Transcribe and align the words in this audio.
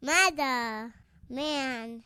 Mother, 0.00 0.94
man. 1.28 2.04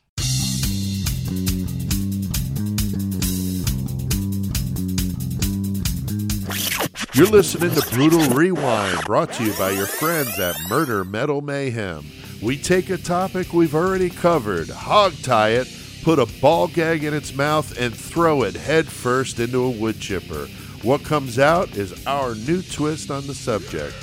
You're 7.13 7.27
listening 7.27 7.75
to 7.75 7.87
Brutal 7.93 8.31
Rewind, 8.31 9.05
brought 9.05 9.35
to 9.35 9.45
you 9.45 9.53
by 9.59 9.73
your 9.73 9.85
friends 9.87 10.41
at 10.41 10.57
Murder 10.71 11.05
Metal 11.05 11.43
Mayhem. 11.43 12.07
We 12.41 12.57
take 12.57 12.89
a 12.89 12.97
topic 12.97 13.53
we've 13.53 13.75
already 13.75 14.09
covered, 14.09 14.71
hog 14.71 15.13
tie 15.23 15.51
it, 15.51 15.69
put 16.03 16.19
a 16.19 16.25
ball 16.41 16.69
gag 16.69 17.05
in 17.05 17.13
its 17.13 17.35
mouth, 17.35 17.79
and 17.79 17.95
throw 17.95 18.45
it 18.45 18.55
head 18.55 18.89
first 18.89 19.39
into 19.39 19.65
a 19.65 19.71
wood 19.71 20.01
chipper. 20.01 20.47
What 20.81 21.05
comes 21.05 21.39
out 21.39 21.77
is 21.77 22.07
our 22.07 22.35
new 22.37 22.63
twist 22.63 23.11
on 23.11 23.27
the 23.27 23.35
subject. 23.35 23.95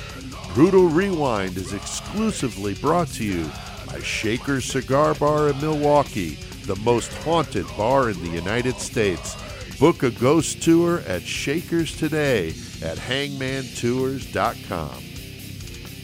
Brutal 0.54 0.88
Rewind 0.88 1.58
is 1.58 1.74
exclusively 1.74 2.76
brought 2.76 3.08
to 3.10 3.24
you 3.24 3.50
by 3.92 4.00
Shaker's 4.02 4.66
Cigar 4.66 5.16
Bar 5.16 5.50
in 5.50 5.59
Milwaukee, 5.62 6.38
the 6.66 6.76
most 6.77 7.12
haunted 7.23 7.66
bar 7.76 8.09
in 8.09 8.22
the 8.22 8.30
United 8.30 8.76
States. 8.76 9.36
Book 9.80 10.04
a 10.04 10.12
ghost 10.12 10.62
tour 10.62 11.00
at 11.08 11.23
Shakers 11.23 11.98
today 11.98 12.49
at 12.84 12.98
hangmantours.com. 12.98 15.04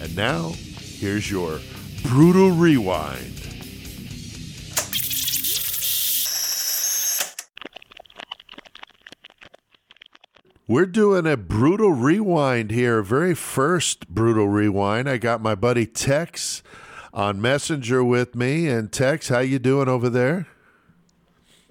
And 0.02 0.16
now, 0.16 0.54
here's 0.80 1.30
your 1.30 1.59
Brutal 2.04 2.52
Rewind. 2.52 3.34
We're 10.67 10.88
doing 10.88 11.28
a 11.28 11.38
brutal 11.38 11.92
rewind 11.92 12.72
here. 12.72 13.04
Very 13.04 13.36
first 13.36 14.08
brutal 14.08 14.48
rewind. 14.48 15.08
I 15.08 15.17
got 15.17 15.40
my 15.40 15.54
buddy 15.54 15.86
Tex 15.86 16.64
on 17.16 17.42
Messenger 17.42 18.04
with 18.04 18.36
me. 18.36 18.68
And 18.68 18.92
Tex, 18.92 19.30
how 19.30 19.40
you 19.40 19.58
doing 19.58 19.88
over 19.88 20.10
there? 20.10 20.48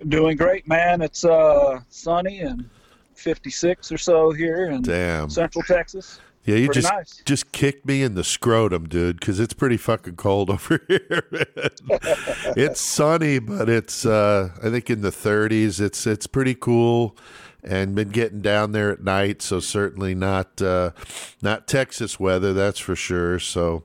Doing 0.08 0.36
great, 0.36 0.66
man. 0.66 1.02
It's 1.02 1.24
uh, 1.24 1.80
sunny 1.90 2.40
and 2.40 2.68
56 3.14 3.92
or 3.92 3.98
so 3.98 4.32
here 4.32 4.66
in 4.66 4.82
Damn. 4.82 5.30
Central 5.30 5.62
Texas. 5.62 6.18
Yeah, 6.46 6.56
you 6.56 6.66
Pretty 6.66 6.80
just 6.82 6.92
nice. 6.92 7.22
just 7.24 7.52
kicked 7.52 7.86
me 7.86 8.02
in 8.02 8.16
the 8.16 8.24
scrotum, 8.24 8.86
dude, 8.86 9.18
because 9.18 9.40
it's 9.40 9.54
pretty 9.54 9.78
fucking 9.78 10.16
cold 10.16 10.50
over 10.50 10.78
here. 10.88 11.26
it's 12.54 12.82
sunny, 12.82 13.38
but 13.38 13.70
it's 13.70 14.04
uh, 14.04 14.50
I 14.62 14.68
think 14.68 14.90
in 14.90 15.00
the 15.00 15.10
30s. 15.10 15.80
It's 15.80 16.06
it's 16.06 16.26
pretty 16.26 16.54
cool, 16.54 17.16
and 17.62 17.94
been 17.94 18.10
getting 18.10 18.42
down 18.42 18.72
there 18.72 18.90
at 18.90 19.02
night. 19.02 19.40
So 19.40 19.58
certainly 19.58 20.14
not 20.14 20.60
uh, 20.60 20.90
not 21.40 21.66
Texas 21.66 22.20
weather, 22.20 22.52
that's 22.52 22.78
for 22.78 22.96
sure. 22.96 23.38
So. 23.38 23.84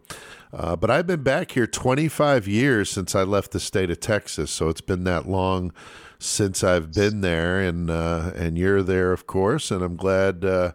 Uh, 0.52 0.76
but 0.76 0.90
I've 0.90 1.06
been 1.06 1.22
back 1.22 1.52
here 1.52 1.68
25 1.68 2.48
years 2.48 2.90
since 2.90 3.14
I 3.14 3.24
left 3.24 3.52
the 3.52 3.60
state 3.60 3.92
of 3.92 4.00
Texas, 4.00 4.50
so 4.50 4.68
it's 4.70 4.82
been 4.82 5.04
that 5.04 5.28
long 5.28 5.72
since 6.18 6.64
I've 6.64 6.92
been 6.94 7.22
there, 7.22 7.62
and 7.62 7.90
uh, 7.90 8.32
and 8.36 8.58
you're 8.58 8.82
there, 8.82 9.12
of 9.12 9.28
course, 9.28 9.70
and 9.72 9.84
I'm 9.84 9.96
glad 9.96 10.44
uh, 10.44 10.72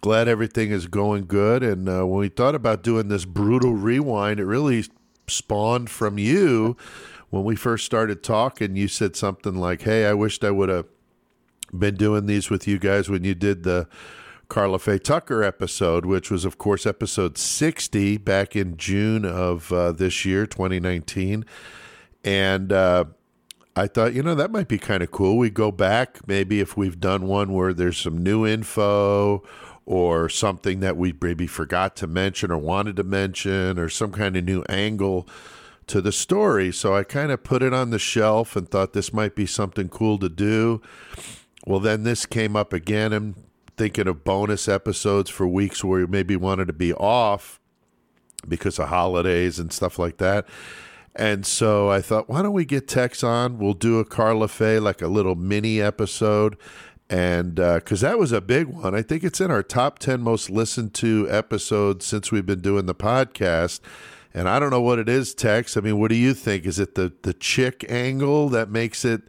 glad 0.00 0.26
everything 0.26 0.70
is 0.70 0.86
going 0.86 1.26
good. 1.26 1.62
And 1.62 1.88
uh, 1.88 2.06
when 2.06 2.20
we 2.20 2.28
thought 2.28 2.54
about 2.54 2.82
doing 2.82 3.08
this 3.08 3.24
brutal 3.24 3.74
rewind, 3.74 4.40
it 4.40 4.46
really 4.46 4.84
spawned 5.26 5.90
from 5.90 6.18
you 6.18 6.76
when 7.30 7.44
we 7.44 7.56
first 7.56 7.84
started 7.84 8.22
talking. 8.22 8.74
You 8.74 8.88
said 8.88 9.16
something 9.16 9.54
like, 9.54 9.82
"Hey, 9.82 10.06
I 10.06 10.14
wished 10.14 10.44
I 10.44 10.50
would 10.50 10.70
have 10.70 10.86
been 11.76 11.96
doing 11.96 12.24
these 12.24 12.48
with 12.48 12.66
you 12.66 12.78
guys 12.78 13.10
when 13.10 13.22
you 13.22 13.34
did 13.34 13.64
the." 13.64 13.86
Karla 14.48 14.78
Faye 14.78 14.98
Tucker 14.98 15.42
episode, 15.42 16.04
which 16.04 16.30
was, 16.30 16.44
of 16.44 16.58
course, 16.58 16.86
episode 16.86 17.38
60 17.38 18.18
back 18.18 18.54
in 18.54 18.76
June 18.76 19.24
of 19.24 19.72
uh, 19.72 19.92
this 19.92 20.24
year, 20.24 20.46
2019. 20.46 21.44
And 22.24 22.72
uh, 22.72 23.04
I 23.76 23.86
thought, 23.86 24.14
you 24.14 24.22
know, 24.22 24.34
that 24.34 24.50
might 24.50 24.68
be 24.68 24.78
kind 24.78 25.02
of 25.02 25.10
cool. 25.10 25.36
We 25.36 25.50
go 25.50 25.72
back, 25.72 26.26
maybe 26.26 26.60
if 26.60 26.76
we've 26.76 27.00
done 27.00 27.26
one 27.26 27.52
where 27.52 27.72
there's 27.72 27.98
some 27.98 28.22
new 28.22 28.46
info 28.46 29.42
or 29.86 30.28
something 30.28 30.80
that 30.80 30.96
we 30.96 31.14
maybe 31.20 31.46
forgot 31.46 31.96
to 31.96 32.06
mention 32.06 32.50
or 32.50 32.58
wanted 32.58 32.96
to 32.96 33.04
mention 33.04 33.78
or 33.78 33.88
some 33.88 34.12
kind 34.12 34.36
of 34.36 34.44
new 34.44 34.62
angle 34.68 35.28
to 35.86 36.00
the 36.00 36.12
story. 36.12 36.72
So 36.72 36.94
I 36.94 37.02
kind 37.02 37.30
of 37.30 37.42
put 37.42 37.62
it 37.62 37.74
on 37.74 37.90
the 37.90 37.98
shelf 37.98 38.56
and 38.56 38.68
thought 38.68 38.92
this 38.92 39.12
might 39.12 39.34
be 39.34 39.46
something 39.46 39.88
cool 39.88 40.18
to 40.18 40.28
do. 40.28 40.80
Well, 41.66 41.80
then 41.80 42.04
this 42.04 42.26
came 42.26 42.56
up 42.56 42.72
again. 42.72 43.12
I'm 43.12 43.34
thinking 43.76 44.06
of 44.06 44.24
bonus 44.24 44.68
episodes 44.68 45.30
for 45.30 45.46
weeks 45.46 45.82
where 45.82 46.00
you 46.00 46.06
maybe 46.06 46.36
wanted 46.36 46.66
to 46.66 46.72
be 46.72 46.92
off 46.94 47.60
because 48.48 48.78
of 48.78 48.88
holidays 48.88 49.58
and 49.58 49.72
stuff 49.72 49.98
like 49.98 50.18
that. 50.18 50.46
And 51.16 51.46
so 51.46 51.90
I 51.90 52.00
thought, 52.00 52.28
why 52.28 52.42
don't 52.42 52.52
we 52.52 52.64
get 52.64 52.88
Tex 52.88 53.22
on? 53.22 53.58
We'll 53.58 53.74
do 53.74 54.00
a 54.00 54.04
Karla 54.04 54.48
Faye, 54.48 54.80
like 54.80 55.00
a 55.00 55.06
little 55.06 55.36
mini 55.36 55.80
episode. 55.80 56.56
And 57.08 57.60
uh, 57.60 57.76
because 57.76 58.00
that 58.00 58.18
was 58.18 58.32
a 58.32 58.40
big 58.40 58.66
one. 58.66 58.94
I 58.94 59.02
think 59.02 59.22
it's 59.22 59.40
in 59.40 59.50
our 59.50 59.62
top 59.62 59.98
10 59.98 60.20
most 60.20 60.50
listened 60.50 60.94
to 60.94 61.28
episodes 61.30 62.04
since 62.04 62.32
we've 62.32 62.46
been 62.46 62.62
doing 62.62 62.86
the 62.86 62.94
podcast. 62.94 63.80
And 64.32 64.48
I 64.48 64.58
don't 64.58 64.70
know 64.70 64.80
what 64.80 64.98
it 64.98 65.08
is, 65.08 65.34
Tex. 65.34 65.76
I 65.76 65.80
mean, 65.80 66.00
what 66.00 66.08
do 66.08 66.16
you 66.16 66.34
think? 66.34 66.66
Is 66.66 66.80
it 66.80 66.96
the, 66.96 67.12
the 67.22 67.34
chick 67.34 67.84
angle 67.88 68.48
that 68.48 68.68
makes 68.68 69.04
it 69.04 69.22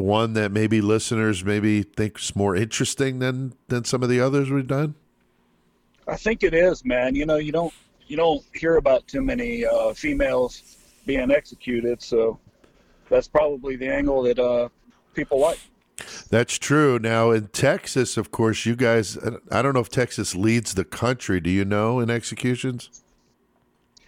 one 0.00 0.32
that 0.34 0.50
maybe 0.52 0.80
listeners 0.80 1.44
maybe 1.44 1.82
think's 1.82 2.34
more 2.34 2.56
interesting 2.56 3.18
than 3.18 3.54
than 3.68 3.84
some 3.84 4.02
of 4.02 4.08
the 4.08 4.20
others 4.20 4.50
we've 4.50 4.66
done? 4.66 4.94
I 6.08 6.16
think 6.16 6.42
it 6.42 6.54
is, 6.54 6.84
man. 6.84 7.14
You 7.14 7.26
know, 7.26 7.36
you 7.36 7.52
don't 7.52 7.72
you 8.06 8.16
don't 8.16 8.42
hear 8.54 8.76
about 8.76 9.06
too 9.06 9.22
many 9.22 9.64
uh, 9.64 9.94
females 9.94 10.76
being 11.06 11.30
executed, 11.30 12.02
so 12.02 12.38
that's 13.08 13.28
probably 13.28 13.76
the 13.76 13.88
angle 13.88 14.22
that 14.22 14.38
uh, 14.38 14.68
people 15.14 15.38
like. 15.38 15.58
That's 16.30 16.58
true. 16.58 16.98
Now 16.98 17.30
in 17.30 17.48
Texas, 17.48 18.16
of 18.16 18.30
course, 18.30 18.66
you 18.66 18.74
guys. 18.74 19.18
I 19.50 19.62
don't 19.62 19.74
know 19.74 19.80
if 19.80 19.88
Texas 19.88 20.34
leads 20.34 20.74
the 20.74 20.84
country. 20.84 21.40
Do 21.40 21.50
you 21.50 21.64
know 21.64 22.00
in 22.00 22.10
executions? 22.10 23.02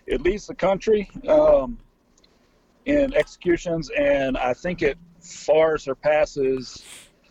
It 0.07 0.23
leads 0.23 0.47
the 0.47 0.55
country 0.55 1.11
um, 1.29 1.79
in 2.87 3.15
executions, 3.15 3.91
and 3.91 4.37
I 4.37 4.55
think 4.55 4.83
it 4.83 4.99
far 5.23 5.79
surpasses 5.79 6.85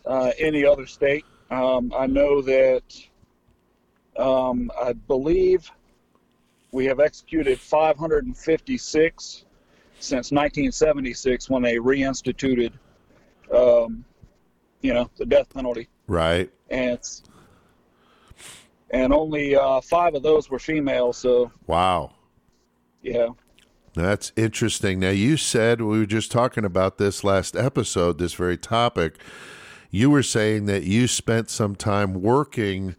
uh, 0.06 0.32
any 0.38 0.64
other 0.64 0.86
state. 0.86 1.24
Um, 1.50 1.92
I 1.96 2.06
know 2.06 2.40
that 2.42 2.82
um, 4.16 4.70
I 4.80 4.92
believe 4.92 5.70
we 6.72 6.86
have 6.86 7.00
executed 7.00 7.60
556 7.60 9.44
since 9.98 10.32
1976 10.32 11.50
when 11.50 11.62
they 11.62 11.76
reinstituted, 11.76 12.72
um, 13.54 14.04
you 14.80 14.94
know, 14.94 15.10
the 15.16 15.26
death 15.26 15.52
penalty, 15.52 15.88
Right. 16.08 16.50
and 16.70 16.92
it's, 16.92 17.22
and 18.90 19.12
only 19.12 19.54
uh, 19.54 19.80
five 19.82 20.14
of 20.14 20.22
those 20.22 20.50
were 20.50 20.58
female. 20.58 21.12
So 21.12 21.52
Wow. 21.66 22.12
yeah, 23.02 23.28
That's 23.94 24.32
interesting. 24.36 25.00
Now, 25.00 25.10
you 25.10 25.36
said 25.36 25.80
we 25.80 25.98
were 25.98 26.06
just 26.06 26.32
talking 26.32 26.64
about 26.64 26.98
this 26.98 27.22
last 27.22 27.56
episode, 27.56 28.18
this 28.18 28.34
very 28.34 28.56
topic. 28.56 29.18
You 29.90 30.08
were 30.08 30.22
saying 30.22 30.66
that 30.66 30.84
you 30.84 31.06
spent 31.06 31.50
some 31.50 31.76
time 31.76 32.22
working 32.22 32.96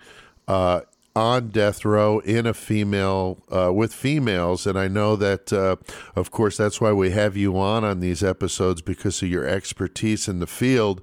uh, 0.48 0.82
on 1.16 1.50
death 1.50 1.84
row 1.84 2.20
in 2.20 2.46
a 2.46 2.53
female 2.53 3.40
uh, 3.52 3.74
with 3.74 3.94
females, 3.94 4.68
and 4.68 4.78
I 4.78 4.88
know 4.88 5.16
that, 5.16 5.52
uh, 5.52 5.78
of 6.16 6.30
course, 6.30 6.58
that's 6.58 6.80
why 6.80 6.92
we 6.92 7.09
have 7.12 7.36
you 7.36 7.58
on 7.58 7.84
on 7.84 8.00
these 8.00 8.24
episodes 8.24 8.82
because 8.82 9.22
of 9.24 9.30
your 9.30 9.48
expertise 9.48 10.28
in 10.28 10.40
the 10.40 10.48
field. 10.48 11.02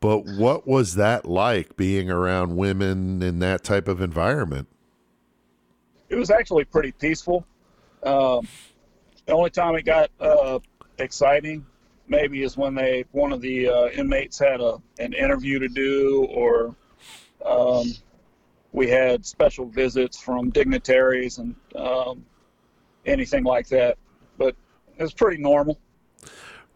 But 0.00 0.24
what 0.24 0.66
was 0.66 0.94
that 0.96 1.26
like 1.26 1.76
being 1.76 2.10
around 2.10 2.56
women 2.56 3.22
in 3.22 3.38
that 3.40 3.64
type 3.64 3.88
of 3.88 4.00
environment? 4.00 4.68
it 6.12 6.16
was 6.16 6.30
actually 6.30 6.64
pretty 6.64 6.92
peaceful. 6.92 7.44
Um, 8.02 8.46
the 9.26 9.32
only 9.32 9.50
time 9.50 9.74
it 9.76 9.84
got 9.84 10.10
uh, 10.20 10.58
exciting 10.98 11.64
maybe 12.08 12.42
is 12.42 12.56
when 12.56 12.74
they 12.74 13.04
one 13.12 13.32
of 13.32 13.40
the 13.40 13.68
uh, 13.68 13.88
inmates 13.88 14.38
had 14.38 14.60
a 14.60 14.76
an 14.98 15.12
interview 15.12 15.58
to 15.58 15.68
do, 15.68 16.26
or 16.30 16.74
um, 17.44 17.92
we 18.72 18.88
had 18.88 19.24
special 19.24 19.66
visits 19.66 20.20
from 20.20 20.50
dignitaries 20.50 21.38
and 21.38 21.54
um, 21.76 22.24
anything 23.06 23.44
like 23.44 23.68
that. 23.68 23.96
But 24.38 24.54
it 24.98 25.02
was 25.02 25.14
pretty 25.14 25.42
normal. 25.42 25.78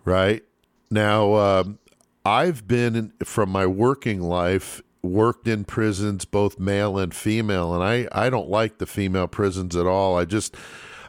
Right. 0.04 0.44
Now, 0.90 1.34
um, 1.34 1.78
I've 2.24 2.66
been, 2.68 2.96
in, 2.96 3.12
from 3.24 3.50
my 3.50 3.66
working 3.66 4.20
life, 4.20 4.82
worked 5.02 5.48
in 5.48 5.64
prisons, 5.64 6.24
both 6.24 6.58
male 6.58 6.98
and 6.98 7.14
female, 7.14 7.74
and 7.74 7.82
I, 7.82 8.08
I 8.12 8.30
don't 8.30 8.48
like 8.48 8.78
the 8.78 8.86
female 8.86 9.26
prisons 9.26 9.74
at 9.74 9.86
all. 9.86 10.16
I 10.16 10.24
just, 10.24 10.56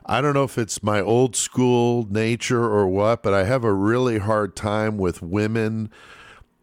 I 0.09 0.21
don't 0.21 0.33
know 0.33 0.45
if 0.45 0.57
it's 0.57 0.81
my 0.81 1.01
old 1.01 1.36
school 1.36 2.07
nature 2.09 2.63
or 2.63 2.88
what, 2.88 3.24
but 3.24 3.33
I 3.33 3.44
have 3.44 3.65
a 3.65 3.74
really 3.74 4.19
hard 4.19 4.56
time 4.56 4.98
with 4.98 5.21
women 5.21 5.92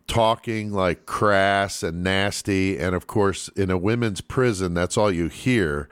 talking 0.07 0.73
like 0.73 1.05
crass 1.05 1.83
and 1.83 2.03
nasty. 2.03 2.79
And 2.79 2.95
of 2.95 3.07
course, 3.07 3.49
in 3.49 3.71
a 3.71 3.77
women's 3.77 4.23
prison, 4.23 4.73
that's 4.73 4.97
all 4.97 5.13
you 5.13 5.29
hear. 5.29 5.91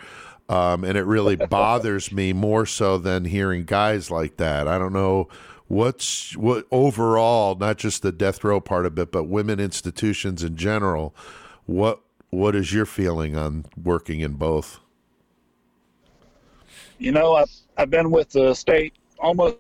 Um, 0.49 0.83
and 0.83 0.97
it 0.97 1.05
really 1.05 1.37
bothers 1.51 2.11
me 2.11 2.33
more 2.33 2.65
so 2.65 2.97
than 2.97 3.27
hearing 3.27 3.65
guys 3.65 4.11
like 4.11 4.39
that. 4.39 4.67
I 4.67 4.79
don't 4.79 4.95
know 4.95 5.29
what's 5.69 6.35
what 6.37 6.67
overall, 6.71 7.55
not 7.55 7.77
just 7.77 8.03
the 8.03 8.13
death 8.13 8.43
row 8.45 8.61
part 8.61 8.87
of 8.87 8.99
it, 8.99 9.13
but 9.13 9.25
women 9.25 9.61
institutions 9.61 10.43
in 10.43 10.57
general. 10.57 11.15
What 11.67 12.01
what 12.31 12.57
is 12.57 12.73
your 12.73 12.87
feeling 12.87 13.37
on 13.37 13.67
working 13.77 14.21
in 14.21 14.35
both? 14.35 14.82
You 17.03 17.11
know, 17.11 17.35
I've 17.35 17.51
I've 17.77 17.91
been 17.91 18.13
with 18.13 18.31
the 18.31 18.55
state 18.55 18.95
almost 19.19 19.57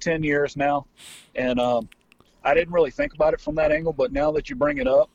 ten 0.00 0.22
years 0.22 0.54
now, 0.54 0.84
and 1.34 1.58
um, 1.58 1.88
I 2.44 2.52
didn't 2.52 2.74
really 2.74 2.90
think 2.90 3.14
about 3.14 3.32
it 3.32 3.40
from 3.40 3.54
that 3.54 3.72
angle. 3.72 3.94
But 3.94 4.12
now 4.12 4.30
that 4.32 4.50
you 4.50 4.56
bring 4.56 4.76
it 4.76 4.86
up, 4.86 5.08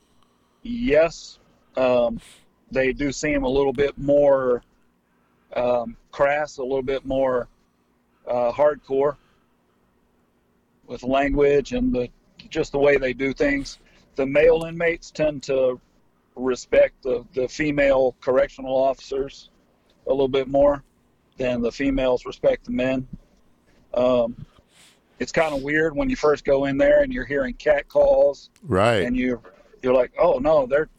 yes, 0.64 1.38
um, 1.78 2.20
they 2.72 2.92
do 2.92 3.12
seem 3.12 3.44
a 3.44 3.48
little 3.48 3.72
bit 3.72 3.96
more 4.00 4.64
um, 5.56 5.96
crass, 6.12 6.58
a 6.58 6.64
little 6.64 6.82
bit 6.82 7.06
more 7.06 7.48
uh, 8.28 8.52
hardcore 8.52 9.18
with 10.88 11.04
language 11.04 11.74
and 11.74 11.94
the 11.94 12.10
just 12.50 12.72
the 12.72 12.80
way 12.80 12.98
they 12.98 13.14
do 13.14 13.32
things. 13.32 13.78
The 14.16 14.26
male 14.26 14.64
inmates 14.64 15.12
tend 15.12 15.44
to 15.44 15.80
respect 16.36 17.04
the, 17.04 17.24
the 17.36 17.48
female 17.48 18.16
correctional 18.22 18.76
officers 18.76 19.52
a 20.08 20.10
little 20.10 20.28
bit 20.28 20.48
more 20.48 20.84
than 21.40 21.62
the 21.62 21.72
females 21.72 22.26
respect 22.26 22.66
the 22.66 22.72
men. 22.72 23.08
Um, 23.96 24.46
it's 25.18 25.32
kind 25.32 25.56
of 25.56 25.64
weird 25.64 25.96
when 25.96 26.10
you 26.10 26.16
first 26.16 26.46
go 26.46 26.66
in 26.66 26.78
there 26.78 27.02
and 27.02 27.12
you're 27.12 27.26
hearing 27.26 27.56
cat 27.56 27.88
calls, 27.90 28.52
Right. 28.62 29.02
and 29.04 29.18
you 29.18 29.42
you're 29.82 29.94
like, 29.96 30.12
oh 30.20 30.38
no, 30.38 30.68
they're 30.68 30.90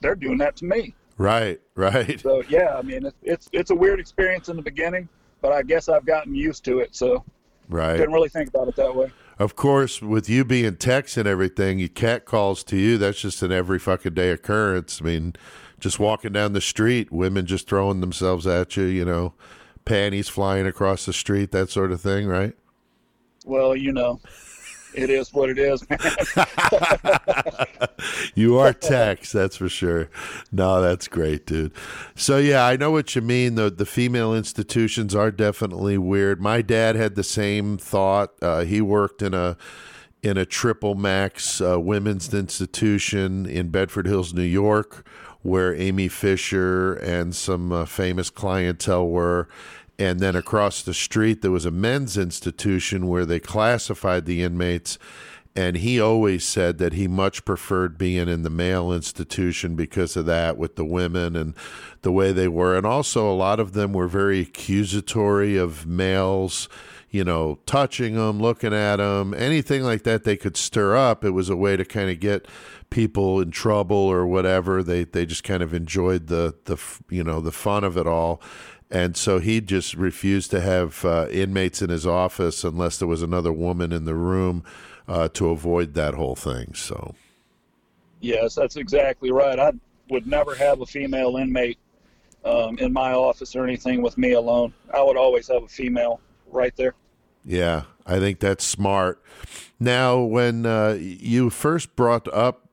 they're 0.00 0.14
doing 0.14 0.38
that 0.38 0.54
to 0.56 0.64
me. 0.66 0.94
right. 1.18 1.58
Right. 1.74 2.20
So 2.20 2.42
yeah, 2.50 2.74
I 2.76 2.82
mean, 2.82 3.06
it's 3.06 3.16
it's 3.22 3.48
it's 3.52 3.70
a 3.70 3.74
weird 3.74 3.98
experience 3.98 4.48
in 4.50 4.56
the 4.56 4.62
beginning, 4.62 5.08
but 5.40 5.52
I 5.52 5.62
guess 5.62 5.88
I've 5.88 6.04
gotten 6.04 6.34
used 6.34 6.64
to 6.66 6.80
it. 6.80 6.94
So 6.94 7.24
Right. 7.68 7.96
didn't 7.96 8.12
really 8.12 8.28
think 8.28 8.50
about 8.50 8.68
it 8.68 8.76
that 8.76 8.94
way. 8.94 9.10
Of 9.38 9.56
course, 9.56 10.02
with 10.02 10.28
you 10.28 10.44
being 10.44 10.76
Tex 10.76 11.16
and 11.16 11.26
everything, 11.26 11.78
you 11.78 11.88
cat 11.88 12.26
calls 12.26 12.62
to 12.64 12.76
you. 12.76 12.98
That's 12.98 13.20
just 13.22 13.42
an 13.42 13.50
every 13.52 13.78
fucking 13.78 14.12
day 14.12 14.30
occurrence. 14.30 15.00
I 15.00 15.04
mean, 15.06 15.34
just 15.80 15.98
walking 15.98 16.32
down 16.32 16.52
the 16.52 16.60
street, 16.60 17.10
women 17.10 17.46
just 17.46 17.66
throwing 17.66 18.00
themselves 18.00 18.46
at 18.46 18.76
you, 18.76 18.84
you 18.84 19.06
know, 19.06 19.32
panties 19.84 20.28
flying 20.28 20.66
across 20.66 21.06
the 21.06 21.12
street, 21.12 21.52
that 21.52 21.70
sort 21.70 21.92
of 21.92 22.00
thing, 22.00 22.26
right? 22.26 22.54
Well, 23.44 23.74
you 23.74 23.92
know, 23.92 24.20
it 24.94 25.10
is 25.10 25.32
what 25.32 25.50
it 25.50 25.58
is, 25.58 25.84
you 28.34 28.58
are 28.58 28.72
Tex, 28.72 29.32
that's 29.32 29.56
for 29.56 29.68
sure. 29.68 30.08
No, 30.50 30.82
that's 30.82 31.08
great, 31.08 31.46
dude. 31.46 31.72
So 32.14 32.38
yeah, 32.38 32.66
I 32.66 32.76
know 32.76 32.90
what 32.90 33.14
you 33.14 33.22
mean. 33.22 33.54
The 33.54 33.70
the 33.70 33.86
female 33.86 34.34
institutions 34.34 35.14
are 35.14 35.30
definitely 35.30 35.98
weird. 35.98 36.40
My 36.40 36.62
dad 36.62 36.96
had 36.96 37.14
the 37.14 37.24
same 37.24 37.78
thought. 37.78 38.32
Uh, 38.42 38.64
he 38.64 38.80
worked 38.80 39.22
in 39.22 39.34
a 39.34 39.56
in 40.22 40.36
a 40.36 40.46
triple 40.46 40.94
max 40.94 41.60
uh, 41.60 41.80
women's 41.80 42.32
institution 42.32 43.46
in 43.46 43.70
Bedford 43.70 44.06
Hills, 44.06 44.32
New 44.32 44.42
York, 44.42 45.04
where 45.42 45.74
Amy 45.74 46.08
Fisher 46.08 46.94
and 46.94 47.34
some 47.34 47.72
uh, 47.72 47.84
famous 47.84 48.30
clientele 48.30 49.08
were. 49.08 49.48
And 49.98 50.20
then 50.20 50.34
across 50.34 50.82
the 50.82 50.94
street, 50.94 51.42
there 51.42 51.50
was 51.50 51.66
a 51.66 51.70
men's 51.70 52.16
institution 52.16 53.06
where 53.06 53.26
they 53.26 53.38
classified 53.38 54.24
the 54.24 54.42
inmates. 54.42 54.98
And 55.54 55.76
he 55.76 56.00
always 56.00 56.44
said 56.44 56.78
that 56.78 56.94
he 56.94 57.06
much 57.06 57.44
preferred 57.44 57.98
being 57.98 58.26
in 58.26 58.42
the 58.42 58.50
male 58.50 58.90
institution 58.90 59.76
because 59.76 60.16
of 60.16 60.24
that, 60.26 60.56
with 60.56 60.76
the 60.76 60.84
women 60.84 61.36
and 61.36 61.54
the 62.00 62.12
way 62.12 62.32
they 62.32 62.48
were. 62.48 62.74
And 62.74 62.86
also, 62.86 63.30
a 63.30 63.34
lot 63.34 63.60
of 63.60 63.74
them 63.74 63.92
were 63.92 64.08
very 64.08 64.40
accusatory 64.40 65.58
of 65.58 65.86
males, 65.86 66.70
you 67.12 67.22
know, 67.24 67.58
touching 67.66 68.14
them, 68.14 68.40
looking 68.40 68.72
at 68.72 68.96
them, 68.96 69.34
anything 69.34 69.82
like 69.82 70.02
that 70.04 70.24
they 70.24 70.36
could 70.36 70.56
stir 70.56 70.96
up. 70.96 71.24
It 71.24 71.32
was 71.32 71.50
a 71.50 71.56
way 71.56 71.76
to 71.76 71.84
kind 71.84 72.10
of 72.10 72.18
get 72.18 72.48
people 72.88 73.38
in 73.38 73.50
trouble 73.50 73.96
or 73.96 74.26
whatever. 74.26 74.82
They 74.82 75.04
they 75.04 75.26
just 75.26 75.44
kind 75.44 75.62
of 75.62 75.74
enjoyed 75.74 76.28
the 76.28 76.54
the 76.64 76.82
you 77.10 77.22
know 77.22 77.40
the 77.40 77.52
fun 77.52 77.84
of 77.84 77.98
it 77.98 78.06
all. 78.06 78.40
And 78.90 79.16
so 79.16 79.38
he 79.38 79.60
just 79.60 79.94
refused 79.94 80.50
to 80.50 80.60
have 80.60 81.04
uh, 81.04 81.26
inmates 81.30 81.80
in 81.80 81.90
his 81.90 82.06
office 82.06 82.64
unless 82.64 82.98
there 82.98 83.08
was 83.08 83.22
another 83.22 83.52
woman 83.52 83.92
in 83.92 84.04
the 84.04 84.14
room 84.14 84.64
uh, 85.06 85.28
to 85.28 85.48
avoid 85.48 85.94
that 85.94 86.12
whole 86.12 86.36
thing. 86.36 86.74
So, 86.74 87.14
yes, 88.20 88.54
that's 88.54 88.76
exactly 88.76 89.30
right. 89.30 89.58
I 89.58 89.72
would 90.10 90.26
never 90.26 90.54
have 90.54 90.82
a 90.82 90.86
female 90.86 91.36
inmate 91.36 91.78
um, 92.44 92.78
in 92.78 92.92
my 92.92 93.12
office 93.12 93.56
or 93.56 93.64
anything 93.64 94.02
with 94.02 94.18
me 94.18 94.32
alone. 94.32 94.74
I 94.92 95.02
would 95.02 95.16
always 95.16 95.48
have 95.48 95.62
a 95.62 95.68
female 95.68 96.20
right 96.50 96.76
there. 96.76 96.94
Yeah, 97.44 97.84
I 98.06 98.18
think 98.18 98.40
that's 98.40 98.64
smart. 98.64 99.22
Now, 99.80 100.20
when 100.20 100.64
uh, 100.66 100.96
you 101.00 101.50
first 101.50 101.96
brought 101.96 102.28
up 102.32 102.68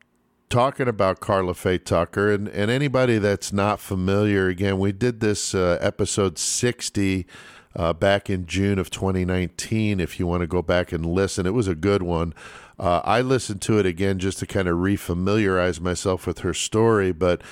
talking 0.48 0.88
about 0.88 1.20
Karla 1.20 1.54
Faye 1.54 1.78
Tucker, 1.78 2.32
and, 2.32 2.48
and 2.48 2.70
anybody 2.70 3.18
that's 3.18 3.52
not 3.52 3.80
familiar, 3.80 4.48
again, 4.48 4.78
we 4.78 4.92
did 4.92 5.20
this 5.20 5.54
uh, 5.54 5.78
episode 5.80 6.38
60 6.38 7.26
uh, 7.76 7.92
back 7.92 8.28
in 8.28 8.46
June 8.46 8.78
of 8.78 8.90
2019. 8.90 10.00
If 10.00 10.18
you 10.18 10.26
want 10.26 10.42
to 10.42 10.46
go 10.46 10.62
back 10.62 10.92
and 10.92 11.06
listen, 11.06 11.46
it 11.46 11.54
was 11.54 11.68
a 11.68 11.74
good 11.74 12.02
one. 12.02 12.34
Uh, 12.78 13.00
I 13.04 13.20
listened 13.20 13.60
to 13.62 13.78
it 13.78 13.86
again 13.86 14.18
just 14.18 14.38
to 14.38 14.46
kind 14.46 14.66
of 14.66 14.76
refamiliarize 14.78 15.80
myself 15.80 16.26
with 16.26 16.40
her 16.40 16.54
story, 16.54 17.12
but 17.12 17.42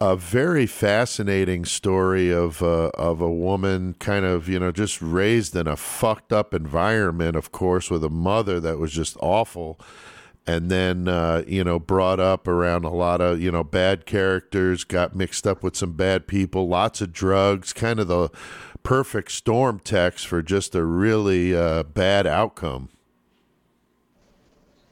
a 0.00 0.16
very 0.16 0.66
fascinating 0.66 1.64
story 1.64 2.32
of 2.32 2.62
uh, 2.62 2.90
of 2.94 3.20
a 3.20 3.30
woman 3.30 3.94
kind 3.98 4.24
of 4.24 4.48
you 4.48 4.58
know 4.58 4.72
just 4.72 5.02
raised 5.02 5.54
in 5.54 5.66
a 5.66 5.76
fucked 5.76 6.32
up 6.32 6.54
environment, 6.54 7.36
of 7.36 7.52
course, 7.52 7.90
with 7.90 8.02
a 8.02 8.08
mother 8.10 8.58
that 8.60 8.78
was 8.78 8.92
just 8.92 9.16
awful. 9.20 9.78
And 10.46 10.70
then 10.70 11.06
uh, 11.06 11.44
you 11.46 11.62
know 11.62 11.78
brought 11.78 12.18
up 12.18 12.48
around 12.48 12.84
a 12.84 12.90
lot 12.90 13.20
of 13.20 13.40
you 13.40 13.52
know 13.52 13.62
bad 13.62 14.06
characters 14.06 14.84
got 14.84 15.14
mixed 15.14 15.46
up 15.46 15.62
with 15.62 15.76
some 15.76 15.92
bad 15.92 16.26
people 16.26 16.66
lots 16.66 17.02
of 17.02 17.12
drugs 17.12 17.72
kind 17.74 18.00
of 18.00 18.08
the 18.08 18.30
perfect 18.82 19.30
storm 19.30 19.78
text 19.78 20.26
for 20.26 20.40
just 20.40 20.74
a 20.74 20.82
really 20.82 21.54
uh, 21.54 21.82
bad 21.82 22.26
outcome. 22.26 22.88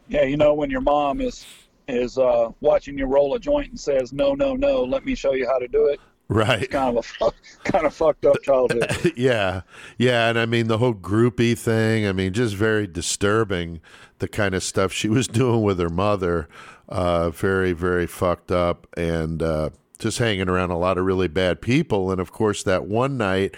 Yeah, 0.07 0.25
you 0.25 0.37
know 0.37 0.53
when 0.53 0.71
your 0.71 0.83
mom 0.83 1.23
is 1.23 1.47
is 1.89 2.19
uh, 2.19 2.51
watching 2.61 2.99
you 2.99 3.07
roll 3.07 3.35
a 3.35 3.41
joint 3.41 3.71
and 3.71 3.81
says, 3.81 4.13
"No, 4.13 4.35
no, 4.35 4.55
no, 4.55 4.83
let 4.85 5.05
me 5.05 5.15
show 5.15 5.33
you 5.35 5.47
how 5.47 5.59
to 5.59 5.69
do 5.69 5.87
it." 5.87 6.01
right 6.29 6.71
Kind 6.71 6.91
of 6.91 6.97
a 6.97 7.03
fuck, 7.03 7.35
kind 7.65 7.87
of 7.87 7.95
fucked 7.95 8.27
up 8.27 8.37
childhood. 8.43 9.13
yeah 9.17 9.63
yeah 9.97 10.29
and 10.29 10.39
i 10.39 10.45
mean 10.45 10.69
the 10.69 10.79
whole 10.79 10.95
groupie 10.95 11.57
thing 11.57 12.07
i 12.07 12.13
mean 12.13 12.33
just 12.33 12.55
very 12.55 12.87
disturbing 12.87 13.81
the 14.19 14.29
kind 14.29 14.55
of 14.55 14.63
stuff 14.63 14.93
she 14.93 15.09
was 15.09 15.27
doing 15.29 15.63
with 15.63 15.79
her 15.79 15.89
mother 15.89 16.49
uh, 16.89 17.31
very 17.31 17.73
very 17.73 18.07
fucked 18.07 18.51
up 18.53 18.87
and 18.97 19.43
uh, 19.43 19.71
just 19.99 20.19
hanging 20.19 20.49
around 20.49 20.71
a 20.71 20.79
lot 20.79 20.99
of 20.99 21.05
really 21.05 21.29
bad 21.29 21.61
people 21.61 22.11
and 22.11 22.21
of 22.21 22.31
course 22.31 22.63
that 22.63 22.85
one 22.87 23.17
night 23.17 23.55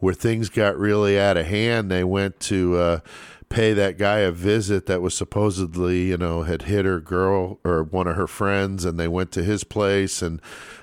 where 0.00 0.14
things 0.14 0.48
got 0.50 0.76
really 0.78 1.18
out 1.18 1.36
of 1.36 1.46
hand 1.46 1.90
they 1.90 2.04
went 2.04 2.38
to 2.40 2.76
uh, 2.76 3.00
pay 3.48 3.72
that 3.72 3.98
guy 3.98 4.18
a 4.18 4.30
visit 4.32 4.86
that 4.86 5.00
was 5.02 5.14
supposedly 5.14 6.08
you 6.08 6.16
know 6.16 6.42
had 6.42 6.62
hit 6.62 6.84
her 6.84 7.00
girl 7.00 7.58
or 7.64 7.82
one 7.82 8.06
of 8.06 8.16
her 8.16 8.26
friends 8.26 8.84
and 8.84 8.98
they 8.98 9.06
went 9.08 9.30
to 9.32 9.42
his 9.44 9.62
place 9.64 10.22
and 10.22 10.40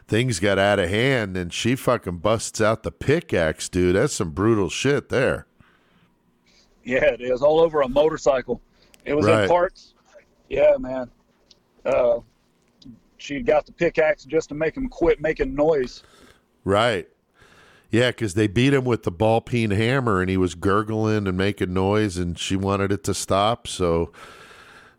things 0.08 0.40
got 0.40 0.58
out 0.58 0.80
of 0.80 0.90
hand 0.90 1.36
and 1.36 1.52
she 1.54 1.76
fucking 1.76 2.18
busts 2.18 2.62
out 2.62 2.84
the 2.84 2.92
pickaxe 2.92 3.68
dude 3.70 3.96
that's 3.96 4.14
some 4.14 4.32
brutal 4.32 4.70
shit 4.70 5.10
there 5.10 5.46
Yeah, 6.84 7.06
it 7.06 7.22
is 7.22 7.42
all 7.42 7.60
over 7.60 7.82
a 7.82 7.88
motorcycle. 7.90 8.62
It 9.06 9.14
was 9.14 9.26
Right. 9.28 9.44
in 9.44 9.50
parts. 9.50 9.94
Yeah, 10.50 10.76
man. 10.80 11.10
Uh, 11.86 12.20
she 13.18 13.42
got 13.42 13.66
the 13.66 13.72
pickaxe 13.72 14.24
just 14.26 14.50
to 14.50 14.56
make 14.56 14.76
him 14.76 14.88
quit 14.90 15.22
making 15.22 15.54
noise. 15.54 16.04
right 16.64 17.08
yeah 17.92 18.10
because 18.10 18.34
they 18.34 18.48
beat 18.48 18.74
him 18.74 18.84
with 18.84 19.04
the 19.04 19.12
ball 19.12 19.42
peen 19.42 19.72
hammer 19.72 20.22
and 20.22 20.30
he 20.30 20.38
was 20.38 20.56
gurgling 20.56 21.28
and 21.28 21.38
making 21.38 21.74
noise 21.74 22.18
and 22.18 22.40
she 22.40 22.56
wanted 22.56 22.92
it 22.92 23.04
to 23.04 23.14
stop 23.14 23.68
so 23.68 24.12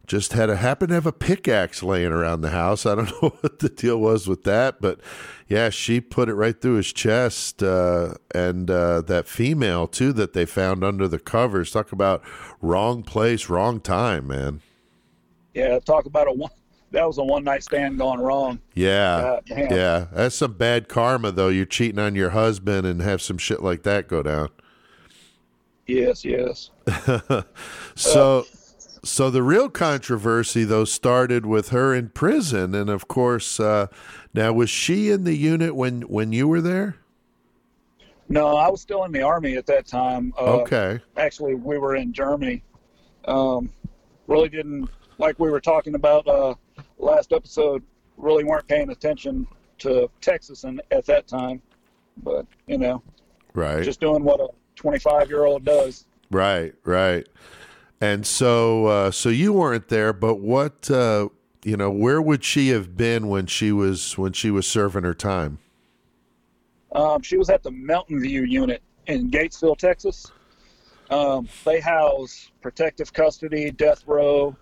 just 0.06 0.32
had 0.32 0.50
a 0.50 0.56
happen 0.56 0.88
to 0.88 0.94
have 0.94 1.06
a 1.06 1.12
pickaxe 1.12 1.82
laying 1.82 2.12
around 2.12 2.40
the 2.40 2.50
house. 2.50 2.84
I 2.84 2.94
don't 2.96 3.06
know 3.22 3.30
what 3.40 3.60
the 3.60 3.68
deal 3.68 3.98
was 3.98 4.28
with 4.28 4.44
that, 4.44 4.80
but 4.80 5.00
yeah, 5.48 5.70
she 5.70 6.00
put 6.00 6.28
it 6.28 6.34
right 6.34 6.60
through 6.60 6.74
his 6.74 6.92
chest. 6.92 7.62
Uh, 7.62 8.14
and 8.34 8.70
uh, 8.70 9.02
that 9.02 9.26
female 9.26 9.86
too 9.86 10.12
that 10.14 10.32
they 10.32 10.44
found 10.44 10.84
under 10.84 11.08
the 11.08 11.18
covers. 11.18 11.70
Talk 11.70 11.92
about 11.92 12.22
wrong 12.60 13.02
place, 13.02 13.48
wrong 13.48 13.80
time, 13.80 14.26
man. 14.26 14.60
Yeah, 15.54 15.78
talk 15.78 16.06
about 16.06 16.28
a 16.28 16.32
one. 16.32 16.50
That 16.92 17.06
was 17.06 17.18
a 17.18 17.24
one 17.24 17.42
night 17.44 17.62
stand 17.62 17.98
gone 17.98 18.20
wrong. 18.20 18.60
Yeah, 18.74 19.40
damn. 19.46 19.70
yeah, 19.72 20.06
that's 20.12 20.36
some 20.36 20.52
bad 20.52 20.88
karma 20.88 21.32
though. 21.32 21.48
You're 21.48 21.64
cheating 21.66 21.98
on 21.98 22.14
your 22.14 22.30
husband 22.30 22.86
and 22.86 23.00
have 23.00 23.20
some 23.22 23.38
shit 23.38 23.62
like 23.62 23.82
that 23.82 24.08
go 24.08 24.22
down. 24.22 24.50
Yes, 25.86 26.24
yes. 26.24 26.70
So, 27.94 28.46
so 29.04 29.30
the 29.30 29.42
real 29.42 29.68
controversy 29.68 30.64
though 30.64 30.84
started 30.84 31.44
with 31.44 31.70
her 31.70 31.94
in 31.94 32.10
prison, 32.10 32.74
and 32.74 32.88
of 32.88 33.08
course, 33.08 33.58
uh, 33.60 33.88
now 34.32 34.52
was 34.52 34.70
she 34.70 35.10
in 35.10 35.24
the 35.24 35.36
unit 35.36 35.74
when 35.74 36.02
when 36.02 36.32
you 36.32 36.48
were 36.48 36.60
there? 36.60 36.96
No, 38.28 38.56
I 38.56 38.68
was 38.70 38.80
still 38.80 39.04
in 39.04 39.12
the 39.12 39.20
army 39.22 39.56
at 39.56 39.66
that 39.66 39.86
time. 39.86 40.32
Uh, 40.38 40.60
Okay. 40.60 41.00
Actually, 41.16 41.54
we 41.54 41.76
were 41.76 41.96
in 41.96 42.12
Germany. 42.14 42.62
Um, 43.26 43.70
really 44.26 44.48
didn't 44.48 44.88
like 45.18 45.38
we 45.38 45.50
were 45.50 45.60
talking 45.60 45.94
about 45.94 46.26
uh, 46.26 46.54
last 46.98 47.32
episode. 47.32 47.82
Really 48.16 48.44
weren't 48.44 48.66
paying 48.68 48.90
attention 48.90 49.46
to 49.78 50.08
Texas 50.20 50.64
and 50.64 50.80
at 50.90 51.06
that 51.06 51.26
time, 51.26 51.60
but 52.22 52.46
you 52.66 52.78
know, 52.78 53.02
Right. 53.54 53.82
just 53.82 54.00
doing 54.00 54.22
what 54.22 54.40
a 54.40 54.48
25 54.76 55.28
year 55.28 55.44
old 55.44 55.64
does. 55.64 56.06
Right, 56.30 56.74
right. 56.84 57.26
And 58.00 58.26
so, 58.26 58.86
uh, 58.86 59.10
so 59.10 59.28
you 59.28 59.52
weren't 59.52 59.88
there, 59.88 60.12
but 60.12 60.36
what, 60.36 60.90
uh, 60.90 61.28
you 61.64 61.76
know, 61.76 61.90
where 61.90 62.20
would 62.20 62.42
she 62.44 62.68
have 62.70 62.96
been 62.96 63.28
when 63.28 63.46
she 63.46 63.70
was 63.72 64.18
when 64.18 64.32
she 64.32 64.50
was 64.50 64.66
serving 64.66 65.04
her 65.04 65.14
time? 65.14 65.58
Um, 66.92 67.22
she 67.22 67.36
was 67.36 67.48
at 67.48 67.62
the 67.62 67.70
Mountain 67.70 68.20
View 68.20 68.42
unit 68.44 68.82
in 69.06 69.30
Gatesville, 69.30 69.78
Texas. 69.78 70.30
Um, 71.10 71.48
they 71.64 71.80
house 71.80 72.50
protective 72.60 73.12
custody, 73.12 73.70
death 73.70 74.02
row, 74.06 74.56